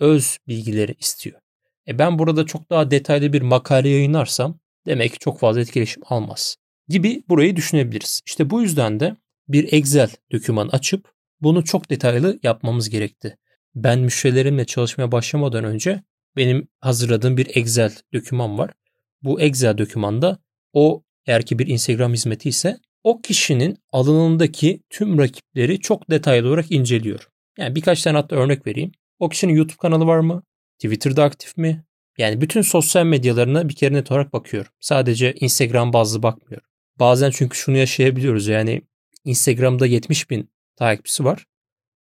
öz 0.00 0.38
bilgileri 0.48 0.94
istiyor. 0.98 1.40
E 1.88 1.98
ben 1.98 2.18
burada 2.18 2.46
çok 2.46 2.70
daha 2.70 2.90
detaylı 2.90 3.32
bir 3.32 3.42
makale 3.42 3.88
yayınlarsam 3.88 4.58
demek 4.86 5.12
ki 5.12 5.18
çok 5.18 5.40
fazla 5.40 5.60
etkileşim 5.60 6.02
almaz 6.06 6.56
gibi 6.88 7.22
burayı 7.28 7.56
düşünebiliriz. 7.56 8.20
İşte 8.26 8.50
bu 8.50 8.62
yüzden 8.62 9.00
de 9.00 9.16
bir 9.48 9.72
Excel 9.72 10.10
doküman 10.32 10.68
açıp 10.68 11.12
bunu 11.40 11.64
çok 11.64 11.90
detaylı 11.90 12.38
yapmamız 12.42 12.90
gerekti. 12.90 13.38
Ben 13.74 13.98
müşterilerimle 13.98 14.64
çalışmaya 14.64 15.12
başlamadan 15.12 15.64
önce 15.64 16.02
benim 16.36 16.68
hazırladığım 16.80 17.36
bir 17.36 17.56
Excel 17.56 17.92
doküman 18.12 18.58
var. 18.58 18.70
Bu 19.22 19.40
Excel 19.40 19.78
dokümanda 19.78 20.38
o 20.72 21.02
eğer 21.26 21.46
ki 21.46 21.58
bir 21.58 21.66
Instagram 21.66 22.12
hizmeti 22.12 22.48
ise 22.48 22.78
o 23.04 23.20
kişinin 23.20 23.78
alanındaki 23.92 24.82
tüm 24.90 25.18
rakipleri 25.18 25.80
çok 25.80 26.10
detaylı 26.10 26.48
olarak 26.48 26.72
inceliyor. 26.72 27.28
Yani 27.58 27.74
birkaç 27.74 28.02
tane 28.02 28.16
hatta 28.16 28.36
örnek 28.36 28.66
vereyim. 28.66 28.92
O 29.18 29.28
kişinin 29.28 29.54
YouTube 29.54 29.76
kanalı 29.76 30.06
var 30.06 30.18
mı? 30.18 30.42
Twitter'da 30.78 31.24
aktif 31.24 31.56
mi? 31.56 31.84
Yani 32.18 32.40
bütün 32.40 32.62
sosyal 32.62 33.06
medyalarına 33.06 33.68
bir 33.68 33.74
kere 33.74 33.94
net 33.94 34.10
olarak 34.10 34.32
bakıyorum. 34.32 34.72
Sadece 34.80 35.32
Instagram 35.32 35.92
bazlı 35.92 36.22
bakmıyorum. 36.22 36.68
Bazen 36.98 37.30
çünkü 37.30 37.58
şunu 37.58 37.76
yaşayabiliyoruz 37.76 38.46
yani 38.46 38.82
Instagram'da 39.24 39.86
70 39.86 40.30
bin 40.30 40.50
takipçisi 40.76 41.24
var. 41.24 41.46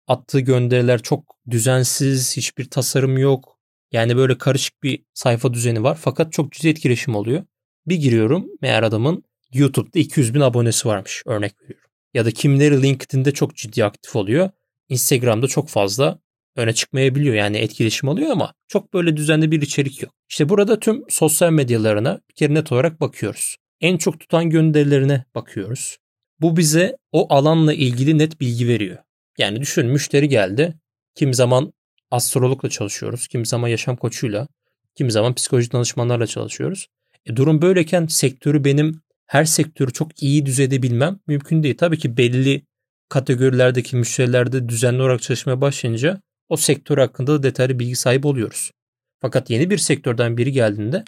Attığı 0.08 0.40
gönderiler 0.40 1.02
çok 1.02 1.36
düzensiz, 1.50 2.38
hiçbir 2.38 2.70
tasarım 2.70 3.18
yok. 3.18 3.60
Yani 3.92 4.18
böyle 4.18 4.38
karışık 4.38 4.84
bir 4.84 5.04
sayfa 5.14 5.54
düzeni 5.54 5.84
var 5.84 5.98
fakat 6.02 6.34
çok 6.34 6.52
ciddi 6.52 6.70
etkileşim 6.70 7.16
oluyor. 7.16 7.44
Bir 7.88 7.96
giriyorum 7.96 8.48
meğer 8.62 8.84
adamın 8.84 9.24
YouTube'da 9.54 10.00
200 10.00 10.34
bin 10.34 10.40
abonesi 10.40 10.88
varmış 10.88 11.24
örnek 11.26 11.62
veriyorum. 11.62 11.90
Ya 12.14 12.26
da 12.26 12.32
kimleri 12.32 12.82
LinkedIn'de 12.82 13.32
çok 13.32 13.56
ciddi 13.56 13.86
aktif 13.86 14.16
oluyor. 14.16 14.50
Instagram'da 14.92 15.48
çok 15.48 15.70
fazla 15.70 16.20
öne 16.56 16.74
çıkmayabiliyor. 16.74 17.36
Yani 17.36 17.58
etkileşim 17.58 18.10
alıyor 18.10 18.32
ama 18.32 18.54
çok 18.68 18.94
böyle 18.94 19.18
düzenli 19.18 19.52
bir 19.52 19.62
içerik 19.62 20.02
yok. 20.02 20.14
İşte 20.30 20.50
burada 20.50 20.80
tüm 20.80 21.04
sosyal 21.10 21.52
medyalarına 21.52 22.22
bir 22.30 22.34
kere 22.36 22.54
net 22.54 22.72
olarak 22.72 23.02
bakıyoruz. 23.02 23.56
En 23.82 23.98
çok 23.98 24.20
tutan 24.20 24.50
gönderilerine 24.50 25.26
bakıyoruz. 25.36 25.98
Bu 26.40 26.58
bize 26.58 26.98
o 27.12 27.34
alanla 27.34 27.74
ilgili 27.74 28.18
net 28.18 28.42
bilgi 28.42 28.68
veriyor. 28.68 28.98
Yani 29.38 29.62
düşün 29.62 29.86
müşteri 29.86 30.30
geldi. 30.30 30.74
Kim 31.16 31.34
zaman 31.34 31.74
astrologla 32.12 32.70
çalışıyoruz. 32.70 33.28
Kim 33.28 33.46
zaman 33.46 33.68
yaşam 33.68 33.96
koçuyla. 33.96 34.48
Kim 34.96 35.12
zaman 35.12 35.34
psikolojik 35.34 35.74
danışmanlarla 35.74 36.28
çalışıyoruz. 36.28 36.88
E 37.26 37.36
durum 37.36 37.62
böyleyken 37.62 38.06
sektörü 38.06 38.64
benim 38.64 39.02
her 39.28 39.46
sektörü 39.46 39.94
çok 39.94 40.24
iyi 40.24 40.46
düzeyde 40.46 40.84
bilmem 40.84 41.20
mümkün 41.28 41.64
değil. 41.64 41.78
Tabii 41.78 41.98
ki 41.98 42.18
belli 42.18 42.66
kategorilerdeki 43.12 43.96
müşterilerde 43.96 44.70
düzenli 44.70 45.02
olarak 45.02 45.22
çalışmaya 45.22 45.62
başlayınca 45.62 46.22
o 46.50 46.58
sektör 46.58 46.98
hakkında 46.98 47.34
da 47.34 47.44
detaylı 47.44 47.80
bilgi 47.80 47.96
sahibi 47.96 48.28
oluyoruz. 48.28 48.72
Fakat 49.20 49.50
yeni 49.50 49.70
bir 49.70 49.78
sektörden 49.78 50.38
biri 50.38 50.52
geldiğinde 50.52 51.04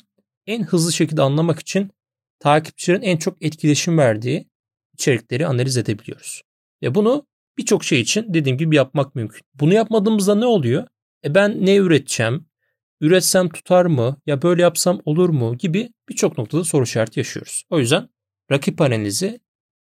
en 0.47 0.63
hızlı 0.63 0.93
şekilde 0.93 1.21
anlamak 1.21 1.59
için 1.59 1.91
takipçilerin 2.39 3.01
en 3.01 3.17
çok 3.17 3.45
etkileşim 3.45 3.97
verdiği 3.97 4.49
içerikleri 4.93 5.47
analiz 5.47 5.77
edebiliyoruz. 5.77 6.41
Ve 6.81 6.95
bunu 6.95 7.27
birçok 7.57 7.83
şey 7.83 8.01
için 8.01 8.33
dediğim 8.33 8.57
gibi 8.57 8.75
yapmak 8.75 9.15
mümkün. 9.15 9.41
Bunu 9.53 9.73
yapmadığımızda 9.73 10.35
ne 10.35 10.45
oluyor? 10.45 10.87
E 11.25 11.35
ben 11.35 11.65
ne 11.65 11.75
üreteceğim? 11.75 12.45
Üretsem 13.01 13.49
tutar 13.49 13.85
mı? 13.85 14.17
Ya 14.25 14.41
böyle 14.41 14.61
yapsam 14.61 15.01
olur 15.05 15.29
mu? 15.29 15.57
Gibi 15.57 15.89
birçok 16.09 16.37
noktada 16.37 16.63
soru 16.63 16.83
işareti 16.83 17.19
yaşıyoruz. 17.19 17.63
O 17.69 17.79
yüzden 17.79 18.09
rakip 18.51 18.81
analizi 18.81 19.39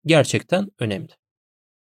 gerçekten 0.05 0.69
önemli. 0.79 1.19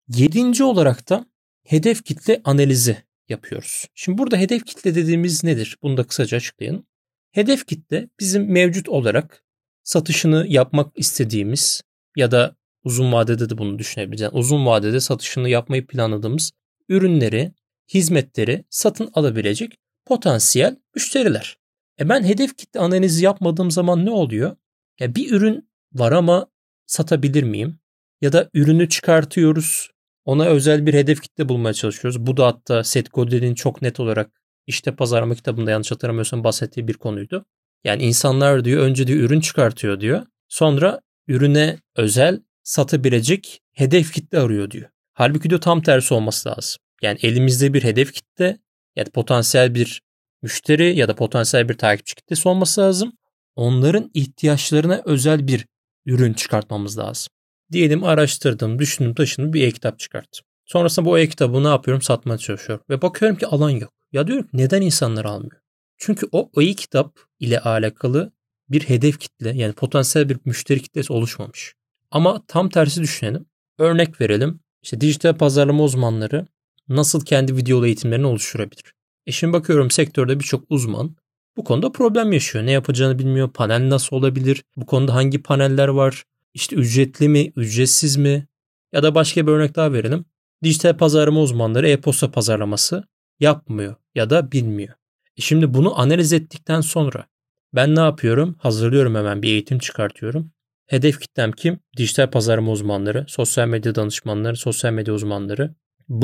Yedinci 0.09 0.63
olarak 0.63 1.09
da 1.09 1.25
hedef 1.63 2.03
kitle 2.03 2.41
analizi 2.43 2.97
yapıyoruz. 3.29 3.85
Şimdi 3.95 4.17
burada 4.17 4.37
hedef 4.37 4.65
kitle 4.65 4.95
dediğimiz 4.95 5.43
nedir? 5.43 5.77
Bunu 5.83 5.97
da 5.97 6.03
kısaca 6.03 6.37
açıklayalım. 6.37 6.85
Hedef 7.31 7.65
kitle 7.65 8.09
bizim 8.19 8.51
mevcut 8.51 8.89
olarak 8.89 9.43
satışını 9.83 10.45
yapmak 10.47 10.91
istediğimiz 10.95 11.81
ya 12.15 12.31
da 12.31 12.55
uzun 12.83 13.13
vadede 13.13 13.49
de 13.49 13.57
bunu 13.57 13.79
düşünebiliriz. 13.79 14.29
Uzun 14.33 14.65
vadede 14.65 14.99
satışını 14.99 15.49
yapmayı 15.49 15.87
planladığımız 15.87 16.51
ürünleri, 16.89 17.53
hizmetleri 17.93 18.65
satın 18.69 19.09
alabilecek 19.13 19.79
potansiyel 20.05 20.75
müşteriler. 20.95 21.57
E 21.99 22.09
ben 22.09 22.23
hedef 22.23 22.57
kitle 22.57 22.79
analizi 22.79 23.25
yapmadığım 23.25 23.71
zaman 23.71 24.05
ne 24.05 24.11
oluyor? 24.11 24.55
Ya 24.99 25.15
bir 25.15 25.31
ürün 25.31 25.69
var 25.93 26.11
ama 26.11 26.47
satabilir 26.85 27.43
miyim? 27.43 27.79
Ya 28.21 28.33
da 28.33 28.49
ürünü 28.53 28.89
çıkartıyoruz. 28.89 29.89
Ona 30.29 30.45
özel 30.45 30.85
bir 30.85 30.93
hedef 30.93 31.21
kitle 31.21 31.49
bulmaya 31.49 31.73
çalışıyoruz. 31.73 32.25
Bu 32.27 32.37
da 32.37 32.47
hatta 32.47 32.83
Seth 32.83 33.09
Godin'in 33.13 33.55
çok 33.55 33.81
net 33.81 33.99
olarak 33.99 34.31
işte 34.67 34.95
pazarlama 34.95 35.35
kitabında 35.35 35.71
yanlış 35.71 35.91
hatırlamıyorsam 35.91 36.43
bahsettiği 36.43 36.87
bir 36.87 36.93
konuydu. 36.93 37.45
Yani 37.83 38.03
insanlar 38.03 38.65
diyor 38.65 38.83
önce 38.83 39.07
diyor 39.07 39.19
ürün 39.19 39.39
çıkartıyor 39.39 39.99
diyor. 39.99 40.25
Sonra 40.47 40.99
ürüne 41.27 41.79
özel 41.95 42.41
satabilecek 42.63 43.61
hedef 43.73 44.13
kitle 44.13 44.39
arıyor 44.39 44.71
diyor. 44.71 44.89
Halbuki 45.13 45.49
diyor 45.49 45.61
tam 45.61 45.81
tersi 45.81 46.13
olması 46.13 46.49
lazım. 46.49 46.81
Yani 47.01 47.19
elimizde 47.21 47.73
bir 47.73 47.83
hedef 47.83 48.13
kitle 48.13 48.59
ya 48.95 49.05
da 49.05 49.09
potansiyel 49.09 49.75
bir 49.75 50.01
müşteri 50.41 50.97
ya 50.97 51.07
da 51.07 51.15
potansiyel 51.15 51.69
bir 51.69 51.77
takipçi 51.77 52.15
kitlesi 52.15 52.49
olması 52.49 52.81
lazım. 52.81 53.13
Onların 53.55 54.11
ihtiyaçlarına 54.13 55.01
özel 55.05 55.47
bir 55.47 55.65
ürün 56.05 56.33
çıkartmamız 56.33 56.97
lazım. 56.97 57.33
Diyelim 57.71 58.03
araştırdım, 58.03 58.79
düşündüm, 58.79 59.13
taşındım 59.13 59.53
bir 59.53 59.67
e-kitap 59.67 59.99
çıkarttım. 59.99 60.45
Sonrasında 60.65 61.05
bu 61.05 61.19
e-kitabı 61.19 61.63
ne 61.63 61.67
yapıyorum? 61.67 62.01
Satmaya 62.01 62.37
çalışıyorum. 62.37 62.85
Ve 62.89 63.01
bakıyorum 63.01 63.37
ki 63.37 63.47
alan 63.47 63.69
yok. 63.69 63.93
Ya 64.11 64.27
diyorum 64.27 64.47
neden 64.53 64.81
insanlar 64.81 65.25
almıyor? 65.25 65.61
Çünkü 65.97 66.27
o 66.31 66.49
e-kitap 66.61 67.19
ile 67.39 67.59
alakalı 67.59 68.31
bir 68.69 68.81
hedef 68.81 69.19
kitle 69.19 69.49
yani 69.49 69.73
potansiyel 69.73 70.29
bir 70.29 70.37
müşteri 70.45 70.81
kitlesi 70.81 71.13
oluşmamış. 71.13 71.75
Ama 72.11 72.43
tam 72.47 72.69
tersi 72.69 73.01
düşünelim. 73.01 73.45
Örnek 73.77 74.21
verelim. 74.21 74.59
İşte 74.83 75.01
dijital 75.01 75.37
pazarlama 75.37 75.83
uzmanları 75.83 76.47
nasıl 76.87 77.25
kendi 77.25 77.57
video 77.57 77.85
eğitimlerini 77.85 78.25
oluşturabilir? 78.27 78.93
E 79.27 79.31
şimdi 79.31 79.53
bakıyorum 79.53 79.91
sektörde 79.91 80.39
birçok 80.39 80.63
uzman 80.69 81.15
bu 81.57 81.63
konuda 81.63 81.91
problem 81.91 82.31
yaşıyor. 82.31 82.65
Ne 82.65 82.71
yapacağını 82.71 83.19
bilmiyor. 83.19 83.49
Panel 83.49 83.89
nasıl 83.89 84.15
olabilir? 84.15 84.63
Bu 84.75 84.85
konuda 84.85 85.13
hangi 85.13 85.41
paneller 85.41 85.87
var? 85.87 86.23
İşte 86.53 86.75
ücretli 86.75 87.29
mi, 87.29 87.51
ücretsiz 87.55 88.17
mi? 88.17 88.47
Ya 88.93 89.03
da 89.03 89.15
başka 89.15 89.47
bir 89.47 89.51
örnek 89.51 89.75
daha 89.75 89.93
verelim. 89.93 90.25
Dijital 90.63 90.97
pazarlama 90.97 91.41
uzmanları 91.41 91.89
e-posta 91.89 92.31
pazarlaması 92.31 93.03
yapmıyor 93.39 93.95
ya 94.15 94.29
da 94.29 94.51
bilmiyor. 94.51 94.93
E 95.37 95.41
şimdi 95.41 95.73
bunu 95.73 95.99
analiz 95.99 96.33
ettikten 96.33 96.81
sonra 96.81 97.25
ben 97.73 97.95
ne 97.95 97.99
yapıyorum? 97.99 98.55
Hazırlıyorum 98.59 99.15
hemen 99.15 99.41
bir 99.41 99.47
eğitim 99.47 99.79
çıkartıyorum. 99.79 100.51
Hedef 100.87 101.19
kitlem 101.19 101.51
kim? 101.51 101.79
Dijital 101.97 102.31
pazarlama 102.31 102.71
uzmanları, 102.71 103.25
sosyal 103.27 103.67
medya 103.67 103.95
danışmanları, 103.95 104.55
sosyal 104.55 104.93
medya 104.93 105.13
uzmanları. 105.13 105.75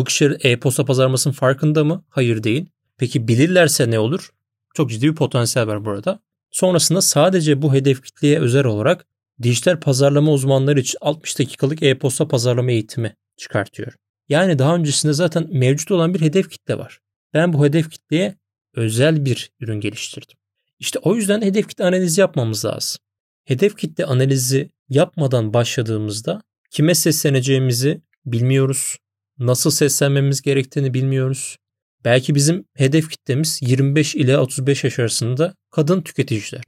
Kişiler 0.06 0.38
e-posta 0.44 0.86
pazarlamasının 0.86 1.34
farkında 1.34 1.84
mı? 1.84 2.06
Hayır 2.10 2.44
değil. 2.44 2.66
Peki 2.98 3.28
bilirlerse 3.28 3.92
ne 3.92 4.00
olur? 4.00 4.30
Çok 4.74 4.90
ciddi 4.90 5.10
bir 5.10 5.16
potansiyel 5.16 5.68
var 5.68 5.86
burada. 5.86 6.20
Sonrasında 6.52 7.02
sadece 7.02 7.62
bu 7.62 7.74
hedef 7.74 8.04
kitleye 8.04 8.40
özel 8.40 8.66
olarak 8.66 9.06
dijital 9.44 9.80
pazarlama 9.80 10.32
uzmanları 10.32 10.80
için 10.80 10.98
60 11.02 11.40
dakikalık 11.40 11.84
e-posta 11.84 12.28
pazarlama 12.28 12.72
eğitimi 12.72 13.16
çıkartıyor. 13.38 13.94
Yani 14.30 14.60
daha 14.60 14.76
öncesinde 14.76 15.14
zaten 15.14 15.48
mevcut 15.52 15.92
olan 15.92 16.14
bir 16.14 16.22
hedef 16.22 16.50
kitle 16.50 16.78
var. 16.78 17.00
Ben 17.34 17.54
bu 17.54 17.66
hedef 17.66 17.90
kitleye 17.90 18.36
özel 18.76 19.26
bir 19.26 19.52
ürün 19.60 19.80
geliştirdim. 19.80 20.38
İşte 20.80 21.00
o 21.00 21.16
yüzden 21.16 21.42
hedef 21.42 21.68
kitle 21.68 21.84
analizi 21.84 22.22
yapmamız 22.22 22.66
lazım. 22.66 23.00
Hedef 23.46 23.78
kitle 23.78 24.06
analizi 24.06 24.70
yapmadan 24.90 25.54
başladığımızda 25.54 26.42
kime 26.72 26.96
sesleneceğimizi 26.96 28.02
bilmiyoruz. 28.26 28.98
Nasıl 29.40 29.72
seslenmemiz 29.72 30.42
gerektiğini 30.42 30.94
bilmiyoruz. 30.94 31.58
Belki 32.06 32.36
bizim 32.36 32.66
hedef 32.74 33.10
kitlemiz 33.10 33.60
25 33.62 34.16
ile 34.16 34.38
35 34.38 34.84
yaş 34.84 35.00
arasında 35.00 35.56
kadın 35.72 36.02
tüketiciler. 36.02 36.64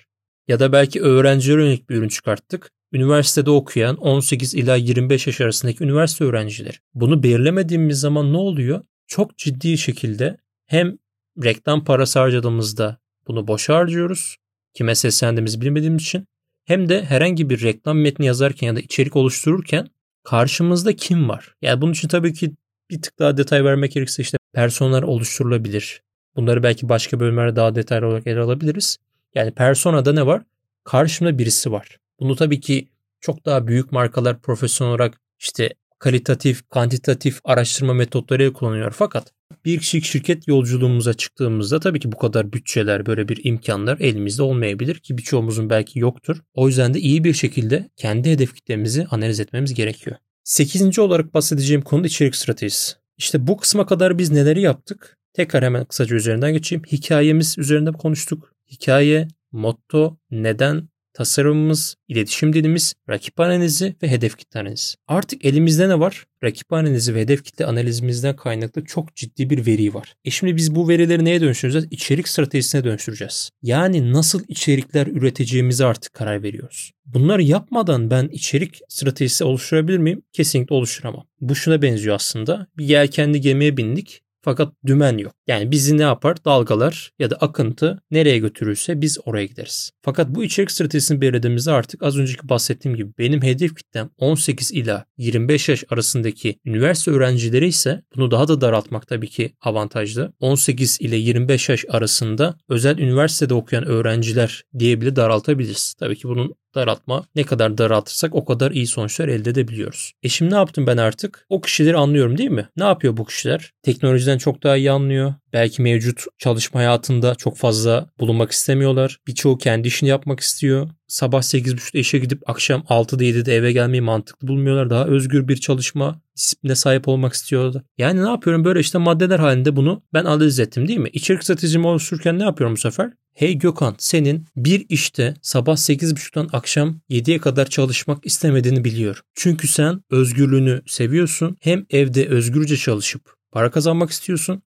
Ya 0.47 0.59
da 0.59 0.71
belki 0.71 1.01
öğrencilere 1.01 1.63
yönelik 1.63 1.89
bir 1.89 1.95
ürün 1.95 2.07
çıkarttık. 2.07 2.71
Üniversitede 2.93 3.49
okuyan 3.49 3.97
18 3.97 4.53
ila 4.55 4.75
25 4.75 5.27
yaş 5.27 5.41
arasındaki 5.41 5.83
üniversite 5.83 6.23
öğrencileri. 6.23 6.77
Bunu 6.93 7.23
belirlemediğimiz 7.23 7.99
zaman 7.99 8.33
ne 8.33 8.37
oluyor? 8.37 8.81
Çok 9.07 9.37
ciddi 9.37 9.77
şekilde 9.77 10.37
hem 10.65 10.97
reklam 11.43 11.83
parası 11.83 12.19
harcadığımızda 12.19 12.97
bunu 13.27 13.47
boş 13.47 13.69
harcıyoruz. 13.69 14.37
Kime 14.73 14.95
seslendiğimizi 14.95 15.61
bilmediğimiz 15.61 16.03
için. 16.03 16.27
Hem 16.65 16.89
de 16.89 17.05
herhangi 17.05 17.49
bir 17.49 17.61
reklam 17.61 17.99
metni 17.99 18.25
yazarken 18.25 18.67
ya 18.67 18.75
da 18.75 18.79
içerik 18.79 19.15
oluştururken 19.15 19.87
karşımızda 20.23 20.95
kim 20.95 21.29
var? 21.29 21.55
Yani 21.61 21.81
bunun 21.81 21.91
için 21.91 22.07
tabii 22.07 22.33
ki 22.33 22.51
bir 22.89 23.01
tık 23.01 23.19
daha 23.19 23.37
detay 23.37 23.63
vermek 23.63 23.91
gerekirse 23.91 24.21
işte 24.21 24.37
personalar 24.53 25.03
oluşturulabilir. 25.03 26.01
Bunları 26.35 26.63
belki 26.63 26.89
başka 26.89 27.19
bölümlerde 27.19 27.55
daha 27.55 27.75
detaylı 27.75 28.07
olarak 28.07 28.27
ele 28.27 28.39
alabiliriz. 28.39 28.97
Yani 29.35 29.51
personada 29.51 30.13
ne 30.13 30.25
var? 30.25 30.43
karşımda 30.87 31.37
birisi 31.37 31.71
var. 31.71 31.97
Bunu 32.19 32.35
tabii 32.35 32.59
ki 32.59 32.89
çok 33.21 33.45
daha 33.45 33.67
büyük 33.67 33.91
markalar 33.91 34.41
profesyonel 34.41 34.93
olarak 34.93 35.19
işte 35.39 35.69
kalitatif, 35.99 36.69
kantitatif 36.69 37.39
araştırma 37.43 37.93
metotları 37.93 38.53
kullanıyor. 38.53 38.93
Fakat 38.97 39.33
bir 39.65 39.79
kişilik 39.79 40.05
şirket 40.05 40.47
yolculuğumuza 40.47 41.13
çıktığımızda 41.13 41.79
tabii 41.79 41.99
ki 41.99 42.11
bu 42.11 42.17
kadar 42.17 42.53
bütçeler, 42.53 43.05
böyle 43.05 43.27
bir 43.27 43.39
imkanlar 43.43 43.99
elimizde 43.99 44.43
olmayabilir 44.43 44.95
ki 44.95 45.17
birçoğumuzun 45.17 45.69
belki 45.69 45.99
yoktur. 45.99 46.37
O 46.53 46.67
yüzden 46.67 46.93
de 46.93 46.99
iyi 46.99 47.23
bir 47.23 47.33
şekilde 47.33 47.89
kendi 47.95 48.31
hedef 48.31 48.55
kitlemizi 48.55 49.07
analiz 49.11 49.39
etmemiz 49.39 49.73
gerekiyor. 49.73 50.15
Sekizinci 50.43 51.01
olarak 51.01 51.33
bahsedeceğim 51.33 51.81
konu 51.81 52.05
içerik 52.05 52.35
stratejisi. 52.35 52.95
İşte 53.17 53.47
bu 53.47 53.57
kısma 53.57 53.85
kadar 53.85 54.17
biz 54.17 54.31
neleri 54.31 54.61
yaptık? 54.61 55.17
Tekrar 55.33 55.63
hemen 55.63 55.85
kısaca 55.85 56.15
üzerinden 56.15 56.53
geçeyim. 56.53 56.83
Hikayemiz 56.91 57.57
üzerinde 57.57 57.91
konuştuk. 57.91 58.56
Hikaye, 58.71 59.27
motto, 59.51 60.17
neden, 60.31 60.89
tasarımımız, 61.17 61.95
iletişim 62.07 62.53
dilimiz, 62.53 62.93
rakip 63.09 63.39
analizi 63.39 63.95
ve 64.03 64.07
hedef 64.07 64.37
kitle 64.37 64.59
analizi. 64.59 64.95
Artık 65.07 65.45
elimizde 65.45 65.89
ne 65.89 65.99
var? 65.99 66.25
Rakip 66.43 66.73
analizi 66.73 67.15
ve 67.15 67.21
hedef 67.21 67.43
kitle 67.43 67.65
analizimizden 67.65 68.35
kaynaklı 68.35 68.85
çok 68.85 69.15
ciddi 69.15 69.49
bir 69.49 69.65
veri 69.65 69.93
var. 69.93 70.13
E 70.25 70.29
şimdi 70.31 70.55
biz 70.55 70.75
bu 70.75 70.89
verileri 70.89 71.25
neye 71.25 71.41
dönüştüreceğiz? 71.41 71.87
İçerik 71.91 72.27
stratejisine 72.27 72.83
dönüştüreceğiz. 72.83 73.49
Yani 73.61 74.11
nasıl 74.11 74.43
içerikler 74.47 75.07
üreteceğimize 75.07 75.85
artık 75.85 76.13
karar 76.13 76.43
veriyoruz. 76.43 76.91
Bunları 77.05 77.43
yapmadan 77.43 78.09
ben 78.11 78.27
içerik 78.27 78.79
stratejisi 78.89 79.43
oluşturabilir 79.43 79.97
miyim? 79.97 80.21
Kesinlikle 80.33 80.75
oluşturamam. 80.75 81.27
Bu 81.41 81.55
şuna 81.55 81.81
benziyor 81.81 82.15
aslında. 82.15 82.67
Bir 82.77 82.85
yelkenli 82.85 83.41
gemiye 83.41 83.77
bindik. 83.77 84.21
Fakat 84.41 84.73
dümen 84.85 85.17
yok. 85.17 85.33
Yani 85.47 85.71
bizi 85.71 85.97
ne 85.97 86.01
yapar? 86.01 86.45
Dalgalar 86.45 87.11
ya 87.19 87.29
da 87.29 87.35
akıntı 87.35 88.01
nereye 88.11 88.37
götürürse 88.37 89.01
biz 89.01 89.17
oraya 89.25 89.45
gideriz. 89.45 89.91
Fakat 90.01 90.29
bu 90.29 90.43
içerik 90.43 90.71
stratejisini 90.71 91.21
belirlediğimizde 91.21 91.71
artık 91.71 92.03
az 92.03 92.17
önceki 92.17 92.49
bahsettiğim 92.49 92.97
gibi 92.97 93.11
benim 93.17 93.41
hedef 93.41 93.75
kitlem 93.75 94.09
18 94.17 94.71
ila 94.71 95.05
25 95.17 95.69
yaş 95.69 95.83
arasındaki 95.89 96.59
üniversite 96.65 97.11
öğrencileri 97.11 97.67
ise 97.67 98.03
bunu 98.15 98.31
daha 98.31 98.47
da 98.47 98.61
daraltmak 98.61 99.07
tabii 99.07 99.29
ki 99.29 99.53
avantajlı. 99.61 100.33
18 100.39 100.97
ile 101.01 101.15
25 101.15 101.69
yaş 101.69 101.85
arasında 101.89 102.57
özel 102.69 102.97
üniversitede 102.97 103.53
okuyan 103.53 103.85
öğrenciler 103.85 104.63
diye 104.79 105.01
bile 105.01 105.15
daraltabiliriz. 105.15 105.93
Tabii 105.99 106.15
ki 106.15 106.27
bunun 106.27 106.55
daraltma 106.75 107.25
ne 107.35 107.43
kadar 107.43 107.77
daraltırsak 107.77 108.35
o 108.35 108.45
kadar 108.45 108.71
iyi 108.71 108.87
sonuçlar 108.87 109.27
elde 109.27 109.49
edebiliyoruz. 109.49 110.11
E 110.23 110.29
şimdi 110.29 110.51
ne 110.51 110.55
yaptım 110.55 110.87
ben 110.87 110.97
artık? 110.97 111.45
O 111.49 111.61
kişileri 111.61 111.97
anlıyorum 111.97 112.37
değil 112.37 112.49
mi? 112.49 112.69
Ne 112.77 112.83
yapıyor 112.83 113.17
bu 113.17 113.25
kişiler? 113.25 113.73
Teknolojiden 113.83 114.37
çok 114.37 114.63
daha 114.63 114.77
iyi 114.77 114.91
anlıyor. 114.91 115.33
Belki 115.53 115.81
mevcut 115.81 116.23
çalışma 116.37 116.79
hayatında 116.79 117.35
çok 117.35 117.57
fazla 117.57 118.09
bulunmak 118.19 118.51
istemiyorlar. 118.51 119.17
Birçoğu 119.27 119.57
kendi 119.57 119.87
işini 119.87 120.09
yapmak 120.09 120.39
istiyor. 120.39 120.89
Sabah 121.07 121.41
8.30'da 121.41 121.99
işe 121.99 122.17
gidip 122.17 122.49
akşam 122.49 122.81
6'da 122.81 123.23
7'de 123.23 123.55
eve 123.55 123.71
gelmeyi 123.71 124.01
mantıklı 124.01 124.47
bulmuyorlar. 124.47 124.89
Daha 124.89 125.05
özgür 125.05 125.47
bir 125.47 125.55
çalışma 125.57 126.21
disipline 126.35 126.75
sahip 126.75 127.07
olmak 127.07 127.33
istiyorlar. 127.33 127.83
Yani 127.97 128.23
ne 128.23 128.29
yapıyorum? 128.29 128.65
Böyle 128.65 128.79
işte 128.79 128.97
maddeler 128.97 129.39
halinde 129.39 129.75
bunu 129.75 130.03
ben 130.13 130.25
analiz 130.25 130.59
ettim 130.59 130.87
değil 130.87 130.99
mi? 130.99 131.09
İçerik 131.13 131.43
stratejimi 131.43 131.87
oluştururken 131.87 132.39
ne 132.39 132.43
yapıyorum 132.43 132.75
bu 132.75 132.79
sefer? 132.79 133.11
Hey 133.37 133.57
Gökhan 133.57 133.95
senin 133.97 134.45
bir 134.55 134.85
işte 134.89 135.33
sabah 135.41 135.75
8.30'dan 135.75 136.49
akşam 136.53 136.99
7'ye 137.09 137.37
kadar 137.37 137.65
çalışmak 137.65 138.25
istemediğini 138.25 138.83
biliyor. 138.83 139.21
Çünkü 139.35 139.67
sen 139.67 140.01
özgürlüğünü 140.09 140.81
seviyorsun. 140.87 141.57
Hem 141.61 141.85
evde 141.89 142.27
özgürce 142.27 142.77
çalışıp 142.77 143.33
para 143.51 143.71
kazanmak 143.71 144.09
istiyorsun 144.09 144.61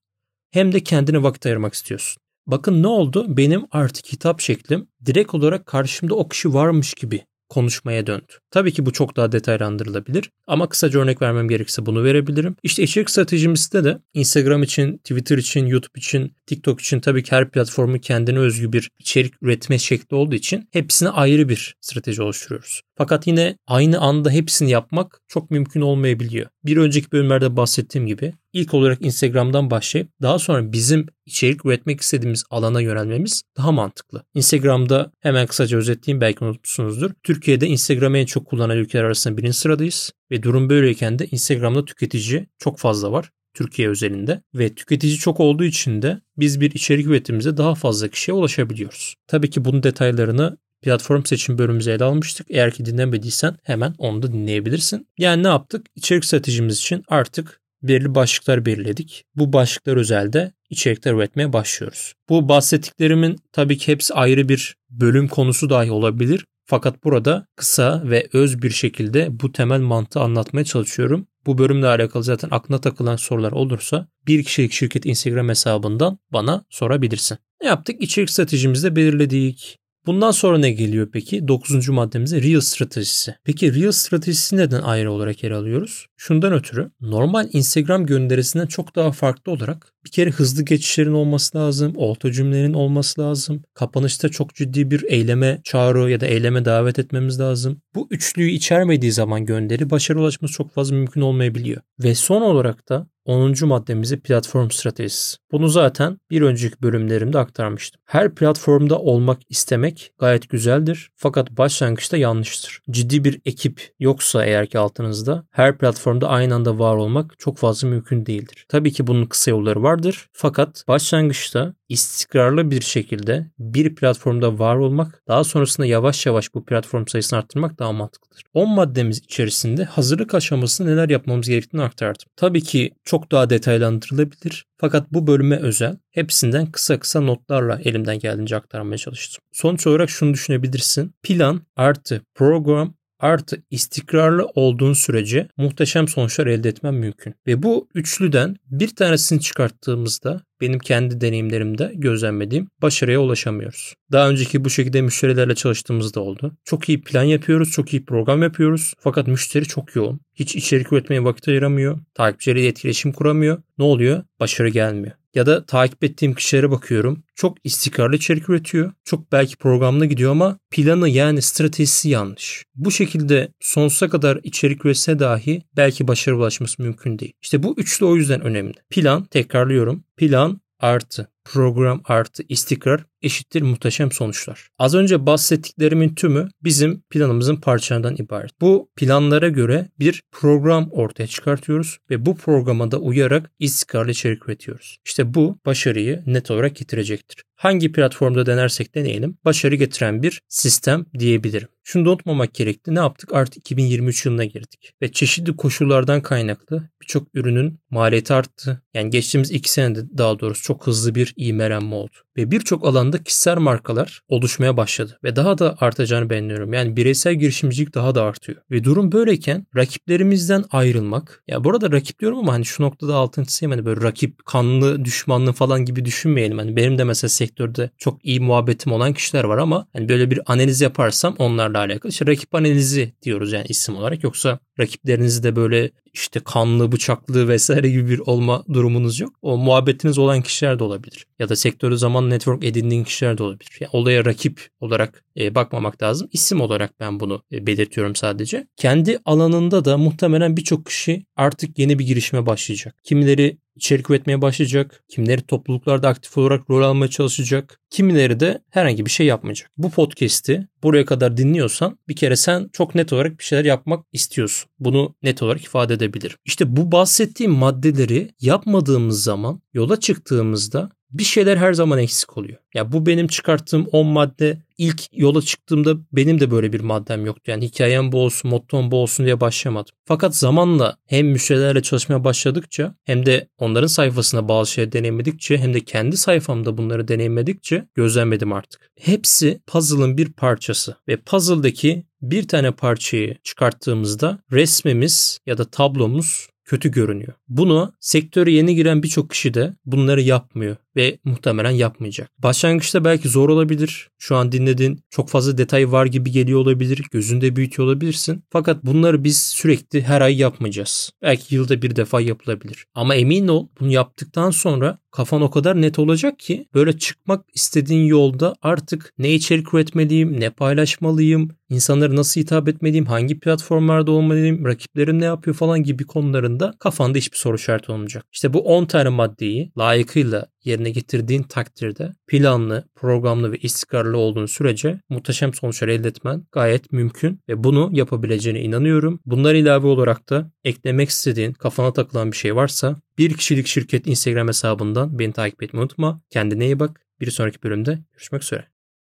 hem 0.50 0.72
de 0.72 0.80
kendine 0.80 1.22
vakit 1.22 1.46
ayırmak 1.46 1.74
istiyorsun. 1.74 2.22
Bakın 2.46 2.82
ne 2.82 2.86
oldu? 2.86 3.36
Benim 3.36 3.64
artık 3.70 4.12
hitap 4.12 4.40
şeklim 4.40 4.88
direkt 5.06 5.34
olarak 5.34 5.66
karşımda 5.66 6.14
o 6.14 6.28
kişi 6.28 6.54
varmış 6.54 6.94
gibi 6.94 7.24
konuşmaya 7.52 8.06
döndü. 8.06 8.32
Tabii 8.50 8.72
ki 8.72 8.86
bu 8.86 8.92
çok 8.92 9.16
daha 9.16 9.32
detaylandırılabilir 9.32 10.30
ama 10.46 10.68
kısaca 10.68 11.00
örnek 11.00 11.22
vermem 11.22 11.48
gerekirse 11.48 11.86
bunu 11.86 12.04
verebilirim. 12.04 12.56
İşte 12.62 12.82
içerik 12.82 13.10
stratejimizde 13.10 13.84
de 13.84 13.98
Instagram 14.14 14.62
için, 14.62 14.98
Twitter 14.98 15.38
için, 15.38 15.66
YouTube 15.66 15.98
için, 15.98 16.32
TikTok 16.46 16.80
için 16.80 17.00
tabii 17.00 17.22
ki 17.22 17.32
her 17.32 17.50
platformun 17.50 17.98
kendine 17.98 18.38
özgü 18.38 18.72
bir 18.72 18.90
içerik 18.98 19.34
üretme 19.42 19.78
şekli 19.78 20.14
olduğu 20.14 20.34
için 20.34 20.68
hepsine 20.72 21.08
ayrı 21.08 21.48
bir 21.48 21.76
strateji 21.80 22.22
oluşturuyoruz. 22.22 22.82
Fakat 22.98 23.26
yine 23.26 23.56
aynı 23.66 24.00
anda 24.00 24.30
hepsini 24.30 24.70
yapmak 24.70 25.20
çok 25.28 25.50
mümkün 25.50 25.80
olmayabiliyor. 25.80 26.46
Bir 26.64 26.76
önceki 26.76 27.12
bölümlerde 27.12 27.56
bahsettiğim 27.56 28.06
gibi 28.06 28.32
ilk 28.52 28.74
olarak 28.74 29.02
Instagram'dan 29.02 29.70
başlayıp 29.70 30.08
daha 30.22 30.38
sonra 30.38 30.72
bizim 30.72 31.06
içerik 31.26 31.66
üretmek 31.66 32.00
istediğimiz 32.00 32.44
alana 32.50 32.80
yönelmemiz 32.80 33.42
daha 33.56 33.72
mantıklı. 33.72 34.24
Instagram'da 34.34 35.12
hemen 35.20 35.46
kısaca 35.46 35.78
özetleyeyim 35.78 36.20
belki 36.20 36.44
unutmuşsunuzdur. 36.44 37.10
Türkiye'de 37.22 37.66
Instagram'ı 37.66 38.18
en 38.18 38.26
çok 38.26 38.46
kullanan 38.46 38.76
ülkeler 38.76 39.04
arasında 39.04 39.36
birinci 39.36 39.56
sıradayız 39.56 40.12
ve 40.30 40.42
durum 40.42 40.70
böyleyken 40.70 41.18
de 41.18 41.26
Instagram'da 41.26 41.84
tüketici 41.84 42.46
çok 42.58 42.78
fazla 42.78 43.12
var. 43.12 43.30
Türkiye 43.54 43.88
özelinde 43.88 44.42
ve 44.54 44.74
tüketici 44.74 45.16
çok 45.16 45.40
olduğu 45.40 45.64
için 45.64 46.02
de 46.02 46.20
biz 46.36 46.60
bir 46.60 46.70
içerik 46.70 47.06
üretimimize 47.06 47.56
daha 47.56 47.74
fazla 47.74 48.08
kişiye 48.08 48.34
ulaşabiliyoruz. 48.34 49.14
Tabii 49.26 49.50
ki 49.50 49.64
bunun 49.64 49.82
detaylarını 49.82 50.58
platform 50.82 51.24
seçim 51.24 51.58
bölümümüze 51.58 51.92
ele 51.92 52.04
almıştık. 52.04 52.46
Eğer 52.50 52.70
ki 52.70 52.84
dinlemediysen 52.84 53.56
hemen 53.62 53.94
onu 53.98 54.22
da 54.22 54.32
dinleyebilirsin. 54.32 55.06
Yani 55.18 55.42
ne 55.42 55.48
yaptık? 55.48 55.86
İçerik 55.96 56.24
stratejimiz 56.24 56.78
için 56.78 57.02
artık 57.08 57.61
belirli 57.82 58.14
başlıklar 58.14 58.66
belirledik. 58.66 59.24
Bu 59.36 59.52
başlıklar 59.52 59.96
özelde 59.96 60.52
içerikler 60.70 61.12
üretmeye 61.12 61.52
başlıyoruz. 61.52 62.14
Bu 62.28 62.48
bahsettiklerimin 62.48 63.36
tabii 63.52 63.78
ki 63.78 63.92
hepsi 63.92 64.14
ayrı 64.14 64.48
bir 64.48 64.76
bölüm 64.90 65.28
konusu 65.28 65.70
dahi 65.70 65.90
olabilir. 65.90 66.44
Fakat 66.64 67.04
burada 67.04 67.46
kısa 67.56 68.02
ve 68.04 68.28
öz 68.32 68.62
bir 68.62 68.70
şekilde 68.70 69.40
bu 69.40 69.52
temel 69.52 69.80
mantığı 69.80 70.20
anlatmaya 70.20 70.64
çalışıyorum. 70.64 71.26
Bu 71.46 71.58
bölümle 71.58 71.86
alakalı 71.86 72.24
zaten 72.24 72.48
aklına 72.50 72.80
takılan 72.80 73.16
sorular 73.16 73.52
olursa 73.52 74.08
bir 74.26 74.44
kişilik 74.44 74.72
şirket 74.72 75.06
Instagram 75.06 75.48
hesabından 75.48 76.18
bana 76.32 76.64
sorabilirsin. 76.70 77.38
Ne 77.62 77.68
yaptık? 77.68 78.02
İçerik 78.02 78.30
stratejimizi 78.30 78.86
de 78.90 78.96
belirledik. 78.96 79.78
Bundan 80.06 80.30
sonra 80.30 80.58
ne 80.58 80.70
geliyor 80.70 81.08
peki? 81.12 81.48
Dokuzuncu 81.48 81.92
maddemize 81.92 82.42
Real 82.42 82.60
stratejisi. 82.60 83.34
Peki 83.44 83.74
Real 83.82 83.92
stratejisi 83.92 84.56
neden 84.56 84.82
ayrı 84.82 85.12
olarak 85.12 85.42
yer 85.42 85.50
alıyoruz? 85.50 86.06
Şundan 86.16 86.52
ötürü 86.52 86.90
normal 87.00 87.48
Instagram 87.52 88.06
gönderisinden 88.06 88.66
çok 88.66 88.96
daha 88.96 89.12
farklı 89.12 89.52
olarak 89.52 89.91
bir 90.04 90.10
kere 90.10 90.30
hızlı 90.30 90.64
geçişlerin 90.64 91.12
olması 91.12 91.58
lazım, 91.58 91.92
orta 91.96 92.32
cümlenin 92.32 92.74
olması 92.74 93.20
lazım. 93.20 93.62
Kapanışta 93.74 94.28
çok 94.28 94.54
ciddi 94.54 94.90
bir 94.90 95.04
eyleme 95.08 95.60
çağrı 95.64 96.10
ya 96.10 96.20
da 96.20 96.26
eyleme 96.26 96.64
davet 96.64 96.98
etmemiz 96.98 97.40
lazım. 97.40 97.82
Bu 97.94 98.08
üçlüyü 98.10 98.50
içermediği 98.50 99.12
zaman 99.12 99.46
gönderi 99.46 99.90
başarı 99.90 100.20
ulaşması 100.20 100.54
çok 100.54 100.72
fazla 100.72 100.96
mümkün 100.96 101.20
olmayabiliyor. 101.20 101.82
Ve 102.02 102.14
son 102.14 102.42
olarak 102.42 102.88
da 102.88 103.06
10. 103.24 103.66
maddemizi 103.66 104.20
platform 104.20 104.70
stratejisi. 104.70 105.36
Bunu 105.52 105.68
zaten 105.68 106.18
bir 106.30 106.42
önceki 106.42 106.82
bölümlerimde 106.82 107.38
aktarmıştım. 107.38 108.00
Her 108.04 108.34
platformda 108.34 108.98
olmak 108.98 109.38
istemek 109.48 110.12
gayet 110.18 110.48
güzeldir 110.48 111.10
fakat 111.16 111.50
başlangıçta 111.50 112.16
yanlıştır. 112.16 112.80
Ciddi 112.90 113.24
bir 113.24 113.40
ekip 113.44 113.90
yoksa 114.00 114.44
eğer 114.44 114.66
ki 114.66 114.78
altınızda 114.78 115.46
her 115.50 115.78
platformda 115.78 116.28
aynı 116.28 116.54
anda 116.54 116.78
var 116.78 116.96
olmak 116.96 117.38
çok 117.38 117.58
fazla 117.58 117.88
mümkün 117.88 118.26
değildir. 118.26 118.66
Tabii 118.68 118.92
ki 118.92 119.06
bunun 119.06 119.26
kısa 119.26 119.50
yolları 119.50 119.82
vardır 119.92 120.28
fakat 120.32 120.84
başlangıçta 120.88 121.74
istikrarlı 121.88 122.70
bir 122.70 122.80
şekilde 122.80 123.50
bir 123.58 123.94
platformda 123.94 124.58
var 124.58 124.76
olmak, 124.76 125.22
daha 125.28 125.44
sonrasında 125.44 125.86
yavaş 125.86 126.26
yavaş 126.26 126.54
bu 126.54 126.64
platform 126.64 127.06
sayısını 127.06 127.38
arttırmak 127.38 127.78
daha 127.78 127.92
mantıklıdır. 127.92 128.42
10 128.54 128.68
maddemiz 128.68 129.18
içerisinde 129.18 129.84
hazırlık 129.84 130.34
aşamasında 130.34 130.88
neler 130.88 131.08
yapmamız 131.08 131.48
gerektiğini 131.48 131.82
aktardım. 131.82 132.24
Tabii 132.36 132.62
ki 132.62 132.90
çok 133.04 133.32
daha 133.32 133.50
detaylandırılabilir 133.50 134.66
fakat 134.76 135.12
bu 135.12 135.26
bölüme 135.26 135.56
özel 135.56 135.96
hepsinden 136.10 136.66
kısa 136.66 136.98
kısa 136.98 137.20
notlarla 137.20 137.80
elimden 137.84 138.18
geldiğince 138.18 138.56
aktarmaya 138.56 138.98
çalıştım. 138.98 139.44
Sonuç 139.52 139.86
olarak 139.86 140.10
şunu 140.10 140.34
düşünebilirsin. 140.34 141.14
Plan 141.22 141.60
artı 141.76 142.22
program 142.34 142.94
artı 143.22 143.62
istikrarlı 143.70 144.46
olduğun 144.54 144.92
sürece 144.92 145.48
muhteşem 145.56 146.08
sonuçlar 146.08 146.46
elde 146.46 146.68
etmen 146.68 146.94
mümkün. 146.94 147.34
Ve 147.46 147.62
bu 147.62 147.88
üçlüden 147.94 148.56
bir 148.66 148.96
tanesini 148.96 149.40
çıkarttığımızda 149.40 150.40
benim 150.60 150.78
kendi 150.78 151.20
deneyimlerimde 151.20 151.92
gözlemlediğim 151.94 152.68
başarıya 152.82 153.20
ulaşamıyoruz. 153.20 153.94
Daha 154.12 154.30
önceki 154.30 154.64
bu 154.64 154.70
şekilde 154.70 155.02
müşterilerle 155.02 155.54
çalıştığımızda 155.54 156.20
oldu. 156.20 156.52
Çok 156.64 156.88
iyi 156.88 157.02
plan 157.02 157.22
yapıyoruz, 157.22 157.70
çok 157.70 157.92
iyi 157.92 158.04
program 158.04 158.42
yapıyoruz. 158.42 158.94
Fakat 158.98 159.26
müşteri 159.26 159.64
çok 159.64 159.96
yoğun. 159.96 160.20
Hiç 160.34 160.56
içerik 160.56 160.92
üretmeye 160.92 161.24
vakit 161.24 161.48
ayıramıyor. 161.48 162.00
Takipçileriyle 162.14 162.68
etkileşim 162.68 163.12
kuramıyor. 163.12 163.62
Ne 163.78 163.84
oluyor? 163.84 164.24
Başarı 164.40 164.68
gelmiyor. 164.68 165.21
Ya 165.34 165.46
da 165.46 165.66
takip 165.66 166.04
ettiğim 166.04 166.34
kişilere 166.34 166.70
bakıyorum. 166.70 167.22
Çok 167.34 167.56
istikrarlı 167.64 168.16
içerik 168.16 168.48
üretiyor. 168.48 168.92
Çok 169.04 169.32
belki 169.32 169.56
programlı 169.56 170.06
gidiyor 170.06 170.30
ama 170.30 170.58
planı 170.70 171.08
yani 171.08 171.42
stratejisi 171.42 172.08
yanlış. 172.08 172.64
Bu 172.74 172.90
şekilde 172.90 173.52
sonsuza 173.60 174.08
kadar 174.08 174.40
içerik 174.42 174.84
üretse 174.84 175.18
dahi 175.18 175.62
belki 175.76 176.08
başarı 176.08 176.36
ulaşması 176.36 176.82
mümkün 176.82 177.18
değil. 177.18 177.32
İşte 177.42 177.62
bu 177.62 177.74
üçlü 177.78 178.06
o 178.06 178.16
yüzden 178.16 178.40
önemli. 178.40 178.74
Plan, 178.90 179.24
tekrarlıyorum. 179.24 180.04
Plan 180.16 180.60
artı 180.80 181.28
program 181.44 182.02
artı 182.04 182.42
istikrar 182.48 183.04
eşittir 183.22 183.62
muhteşem 183.62 184.12
sonuçlar. 184.12 184.68
Az 184.78 184.94
önce 184.94 185.26
bahsettiklerimin 185.26 186.14
tümü 186.14 186.48
bizim 186.64 187.00
planımızın 187.00 187.56
parçalarından 187.56 188.16
ibaret. 188.16 188.60
Bu 188.60 188.90
planlara 188.96 189.48
göre 189.48 189.88
bir 189.98 190.22
program 190.32 190.88
ortaya 190.90 191.26
çıkartıyoruz 191.26 191.98
ve 192.10 192.26
bu 192.26 192.36
programa 192.36 192.90
da 192.90 192.98
uyarak 192.98 193.50
istikrarlı 193.58 194.10
içerik 194.10 194.48
üretiyoruz. 194.48 194.98
İşte 195.04 195.34
bu 195.34 195.58
başarıyı 195.66 196.22
net 196.26 196.50
olarak 196.50 196.76
getirecektir 196.76 197.42
hangi 197.62 197.92
platformda 197.92 198.46
denersek 198.46 198.94
deneyelim 198.94 199.38
başarı 199.44 199.74
getiren 199.74 200.22
bir 200.22 200.42
sistem 200.48 201.06
diyebilirim. 201.18 201.68
Şunu 201.84 202.04
da 202.04 202.10
unutmamak 202.10 202.54
gerekti. 202.54 202.94
Ne 202.94 202.98
yaptık? 202.98 203.34
Artık 203.34 203.56
2023 203.56 204.26
yılına 204.26 204.44
girdik. 204.44 204.92
Ve 205.02 205.12
çeşitli 205.12 205.56
koşullardan 205.56 206.20
kaynaklı 206.20 206.88
birçok 207.02 207.28
ürünün 207.34 207.80
maliyeti 207.90 208.34
arttı. 208.34 208.82
Yani 208.94 209.10
geçtiğimiz 209.10 209.50
iki 209.50 209.72
senede 209.72 210.18
daha 210.18 210.38
doğrusu 210.38 210.62
çok 210.62 210.86
hızlı 210.86 211.14
bir 211.14 211.34
ivmelenme 211.38 211.94
oldu. 211.94 212.16
Ve 212.36 212.50
birçok 212.50 212.86
alanda 212.86 213.11
kişisel 213.18 213.58
markalar 213.58 214.20
oluşmaya 214.28 214.76
başladı. 214.76 215.18
Ve 215.24 215.36
daha 215.36 215.58
da 215.58 215.76
artacağını 215.80 216.30
beğeniyorum. 216.30 216.72
Yani 216.72 216.96
bireysel 216.96 217.34
girişimcilik 217.34 217.94
daha 217.94 218.14
da 218.14 218.22
artıyor. 218.22 218.58
Ve 218.70 218.84
durum 218.84 219.12
böyleyken 219.12 219.66
rakiplerimizden 219.76 220.64
ayrılmak. 220.70 221.42
Ya 221.48 221.64
burada 221.64 221.92
rakip 221.92 222.18
diyorum 222.20 222.38
ama 222.38 222.52
hani 222.52 222.64
şu 222.64 222.82
noktada 222.82 223.14
altını 223.14 223.46
çizeyim. 223.46 223.70
Hani 223.70 223.84
böyle 223.84 224.00
rakip, 224.00 224.46
kanlı, 224.46 225.04
düşmanlı 225.04 225.52
falan 225.52 225.84
gibi 225.84 226.04
düşünmeyelim. 226.04 226.58
Hani 226.58 226.76
benim 226.76 226.98
de 226.98 227.04
mesela 227.04 227.28
sektörde 227.28 227.90
çok 227.98 228.24
iyi 228.24 228.40
muhabbetim 228.40 228.92
olan 228.92 229.12
kişiler 229.12 229.44
var 229.44 229.58
ama 229.58 229.86
hani 229.92 230.08
böyle 230.08 230.30
bir 230.30 230.40
analiz 230.46 230.80
yaparsam 230.80 231.34
onlarla 231.38 231.78
alakalı. 231.78 232.12
İşte 232.12 232.26
rakip 232.26 232.54
analizi 232.54 233.12
diyoruz 233.22 233.52
yani 233.52 233.66
isim 233.68 233.96
olarak. 233.96 234.24
Yoksa 234.24 234.58
rakiplerinizi 234.82 235.42
de 235.42 235.56
böyle 235.56 235.90
işte 236.14 236.40
kanlı, 236.40 236.92
bıçaklı 236.92 237.48
vesaire 237.48 237.90
gibi 237.90 238.08
bir 238.08 238.18
olma 238.18 238.64
durumunuz 238.72 239.20
yok. 239.20 239.34
O 239.42 239.56
muhabbetiniz 239.56 240.18
olan 240.18 240.42
kişiler 240.42 240.78
de 240.78 240.84
olabilir. 240.84 241.26
Ya 241.38 241.48
da 241.48 241.56
sektörü 241.56 241.98
zaman 241.98 242.30
network 242.30 242.64
edindiğin 242.64 243.04
kişiler 243.04 243.38
de 243.38 243.42
olabilir. 243.42 243.78
Yani 243.80 243.90
olaya 243.92 244.24
rakip 244.24 244.68
olarak 244.80 245.24
e, 245.36 245.54
bakmamak 245.54 246.02
lazım. 246.02 246.28
İsim 246.32 246.60
olarak 246.60 247.00
ben 247.00 247.20
bunu 247.20 247.42
e, 247.52 247.66
belirtiyorum 247.66 248.16
sadece. 248.16 248.66
Kendi 248.76 249.18
alanında 249.24 249.84
da 249.84 249.98
muhtemelen 249.98 250.56
birçok 250.56 250.86
kişi 250.86 251.26
artık 251.36 251.78
yeni 251.78 251.98
bir 251.98 252.06
girişime 252.06 252.46
başlayacak. 252.46 252.94
Kimileri 253.04 253.58
içerik 253.76 254.10
üretmeye 254.10 254.42
başlayacak. 254.42 255.04
Kimileri 255.08 255.42
topluluklarda 255.42 256.08
aktif 256.08 256.38
olarak 256.38 256.70
rol 256.70 256.82
almaya 256.82 257.08
çalışacak. 257.08 257.80
Kimileri 257.90 258.40
de 258.40 258.62
herhangi 258.70 259.06
bir 259.06 259.10
şey 259.10 259.26
yapmayacak. 259.26 259.70
Bu 259.76 259.90
podcast'i 259.90 260.68
buraya 260.82 261.04
kadar 261.04 261.36
dinliyorsan 261.36 261.98
bir 262.08 262.16
kere 262.16 262.36
sen 262.36 262.68
çok 262.72 262.94
net 262.94 263.12
olarak 263.12 263.38
bir 263.38 263.44
şeyler 263.44 263.64
yapmak 263.64 264.06
istiyorsun. 264.12 264.70
Bunu 264.78 265.14
net 265.22 265.42
olarak 265.42 265.64
ifade 265.64 265.94
edebilirim. 265.94 266.36
İşte 266.44 266.76
bu 266.76 266.92
bahsettiğim 266.92 267.52
maddeleri 267.52 268.30
yapmadığımız 268.40 269.22
zaman 269.22 269.62
yola 269.74 270.00
çıktığımızda 270.00 270.90
bir 271.12 271.24
şeyler 271.24 271.56
her 271.56 271.72
zaman 271.72 271.98
eksik 271.98 272.38
oluyor. 272.38 272.58
Ya 272.74 272.92
bu 272.92 273.06
benim 273.06 273.26
çıkarttığım 273.26 273.86
10 273.92 274.06
madde 274.06 274.58
ilk 274.78 275.02
yola 275.12 275.42
çıktığımda 275.42 275.96
benim 276.12 276.40
de 276.40 276.50
böyle 276.50 276.72
bir 276.72 276.80
maddem 276.80 277.26
yoktu. 277.26 277.50
Yani 277.50 277.64
hikayem 277.64 278.12
bu 278.12 278.20
olsun, 278.20 278.50
mottom 278.50 278.90
bu 278.90 278.96
olsun 278.96 279.26
diye 279.26 279.40
başlamadım. 279.40 279.94
Fakat 280.04 280.36
zamanla 280.36 280.96
hem 281.06 281.26
müşterilerle 281.26 281.82
çalışmaya 281.82 282.24
başladıkça 282.24 282.94
hem 283.04 283.26
de 283.26 283.48
onların 283.58 283.86
sayfasına 283.86 284.48
bazı 284.48 284.70
şeyler 284.70 284.92
deneyimledikçe 284.92 285.58
hem 285.58 285.74
de 285.74 285.80
kendi 285.80 286.16
sayfamda 286.16 286.78
bunları 286.78 287.08
deneyimledikçe 287.08 287.84
gözlemledim 287.94 288.52
artık. 288.52 288.90
Hepsi 289.00 289.60
puzzle'ın 289.66 290.18
bir 290.18 290.32
parçası 290.32 290.96
ve 291.08 291.16
puzzle'daki 291.16 292.04
bir 292.22 292.48
tane 292.48 292.70
parçayı 292.70 293.36
çıkarttığımızda 293.42 294.38
resmimiz 294.52 295.38
ya 295.46 295.58
da 295.58 295.64
tablomuz 295.64 296.48
kötü 296.64 296.90
görünüyor. 296.90 297.32
Bunu 297.52 297.92
sektöre 298.00 298.52
yeni 298.52 298.74
giren 298.74 299.02
birçok 299.02 299.30
kişi 299.30 299.54
de 299.54 299.76
bunları 299.86 300.20
yapmıyor 300.20 300.76
ve 300.96 301.18
muhtemelen 301.24 301.70
yapmayacak. 301.70 302.30
Başlangıçta 302.38 303.04
belki 303.04 303.28
zor 303.28 303.48
olabilir. 303.48 304.08
Şu 304.18 304.36
an 304.36 304.52
dinlediğin 304.52 305.00
çok 305.10 305.28
fazla 305.28 305.58
detay 305.58 305.92
var 305.92 306.06
gibi 306.06 306.30
geliyor 306.30 306.60
olabilir. 306.60 307.02
Gözünde 307.10 307.56
büyütüyor 307.56 307.88
olabilirsin. 307.88 308.44
Fakat 308.50 308.84
bunları 308.84 309.24
biz 309.24 309.42
sürekli 309.42 310.02
her 310.02 310.20
ay 310.20 310.38
yapmayacağız. 310.38 311.10
Belki 311.22 311.54
yılda 311.54 311.82
bir 311.82 311.96
defa 311.96 312.20
yapılabilir. 312.20 312.86
Ama 312.94 313.14
emin 313.14 313.48
ol 313.48 313.68
bunu 313.80 313.92
yaptıktan 313.92 314.50
sonra 314.50 314.98
kafan 315.10 315.42
o 315.42 315.50
kadar 315.50 315.80
net 315.80 315.98
olacak 315.98 316.38
ki 316.38 316.68
böyle 316.74 316.98
çıkmak 316.98 317.44
istediğin 317.54 318.04
yolda 318.06 318.54
artık 318.62 319.12
ne 319.18 319.34
içerik 319.34 319.74
üretmeliyim, 319.74 320.40
ne 320.40 320.50
paylaşmalıyım, 320.50 321.50
insanlara 321.68 322.16
nasıl 322.16 322.40
hitap 322.40 322.68
etmeliyim, 322.68 323.06
hangi 323.06 323.40
platformlarda 323.40 324.10
olmalıyım, 324.10 324.64
rakiplerim 324.64 325.20
ne 325.20 325.24
yapıyor 325.24 325.56
falan 325.56 325.82
gibi 325.82 326.04
konularında 326.04 326.74
kafanda 326.78 327.18
hiçbir 327.18 327.38
soru 327.42 327.56
işareti 327.56 327.92
olmayacak. 327.92 328.24
İşte 328.32 328.52
bu 328.52 328.60
10 328.60 328.84
tane 328.84 329.08
maddeyi 329.08 329.72
layıkıyla 329.78 330.46
yerine 330.64 330.90
getirdiğin 330.90 331.42
takdirde 331.42 332.12
planlı, 332.26 332.88
programlı 332.94 333.52
ve 333.52 333.56
istikrarlı 333.58 334.18
olduğun 334.18 334.46
sürece 334.46 335.00
muhteşem 335.08 335.54
sonuçlar 335.54 335.88
elde 335.88 336.08
etmen 336.08 336.46
gayet 336.52 336.92
mümkün 336.92 337.40
ve 337.48 337.64
bunu 337.64 337.90
yapabileceğine 337.92 338.60
inanıyorum. 338.60 339.20
Bunlar 339.26 339.54
ilave 339.54 339.86
olarak 339.86 340.30
da 340.30 340.50
eklemek 340.64 341.08
istediğin, 341.08 341.52
kafana 341.52 341.92
takılan 341.92 342.32
bir 342.32 342.36
şey 342.36 342.56
varsa 342.56 342.96
bir 343.18 343.34
kişilik 343.34 343.66
şirket 343.66 344.06
Instagram 344.06 344.48
hesabından 344.48 345.18
beni 345.18 345.32
takip 345.32 345.62
etmeyi 345.62 345.82
unutma. 345.82 346.20
Kendine 346.30 346.64
iyi 346.64 346.80
bak. 346.80 347.00
Bir 347.20 347.30
sonraki 347.30 347.62
bölümde 347.62 347.98
görüşmek 348.12 348.42
üzere. 348.42 348.71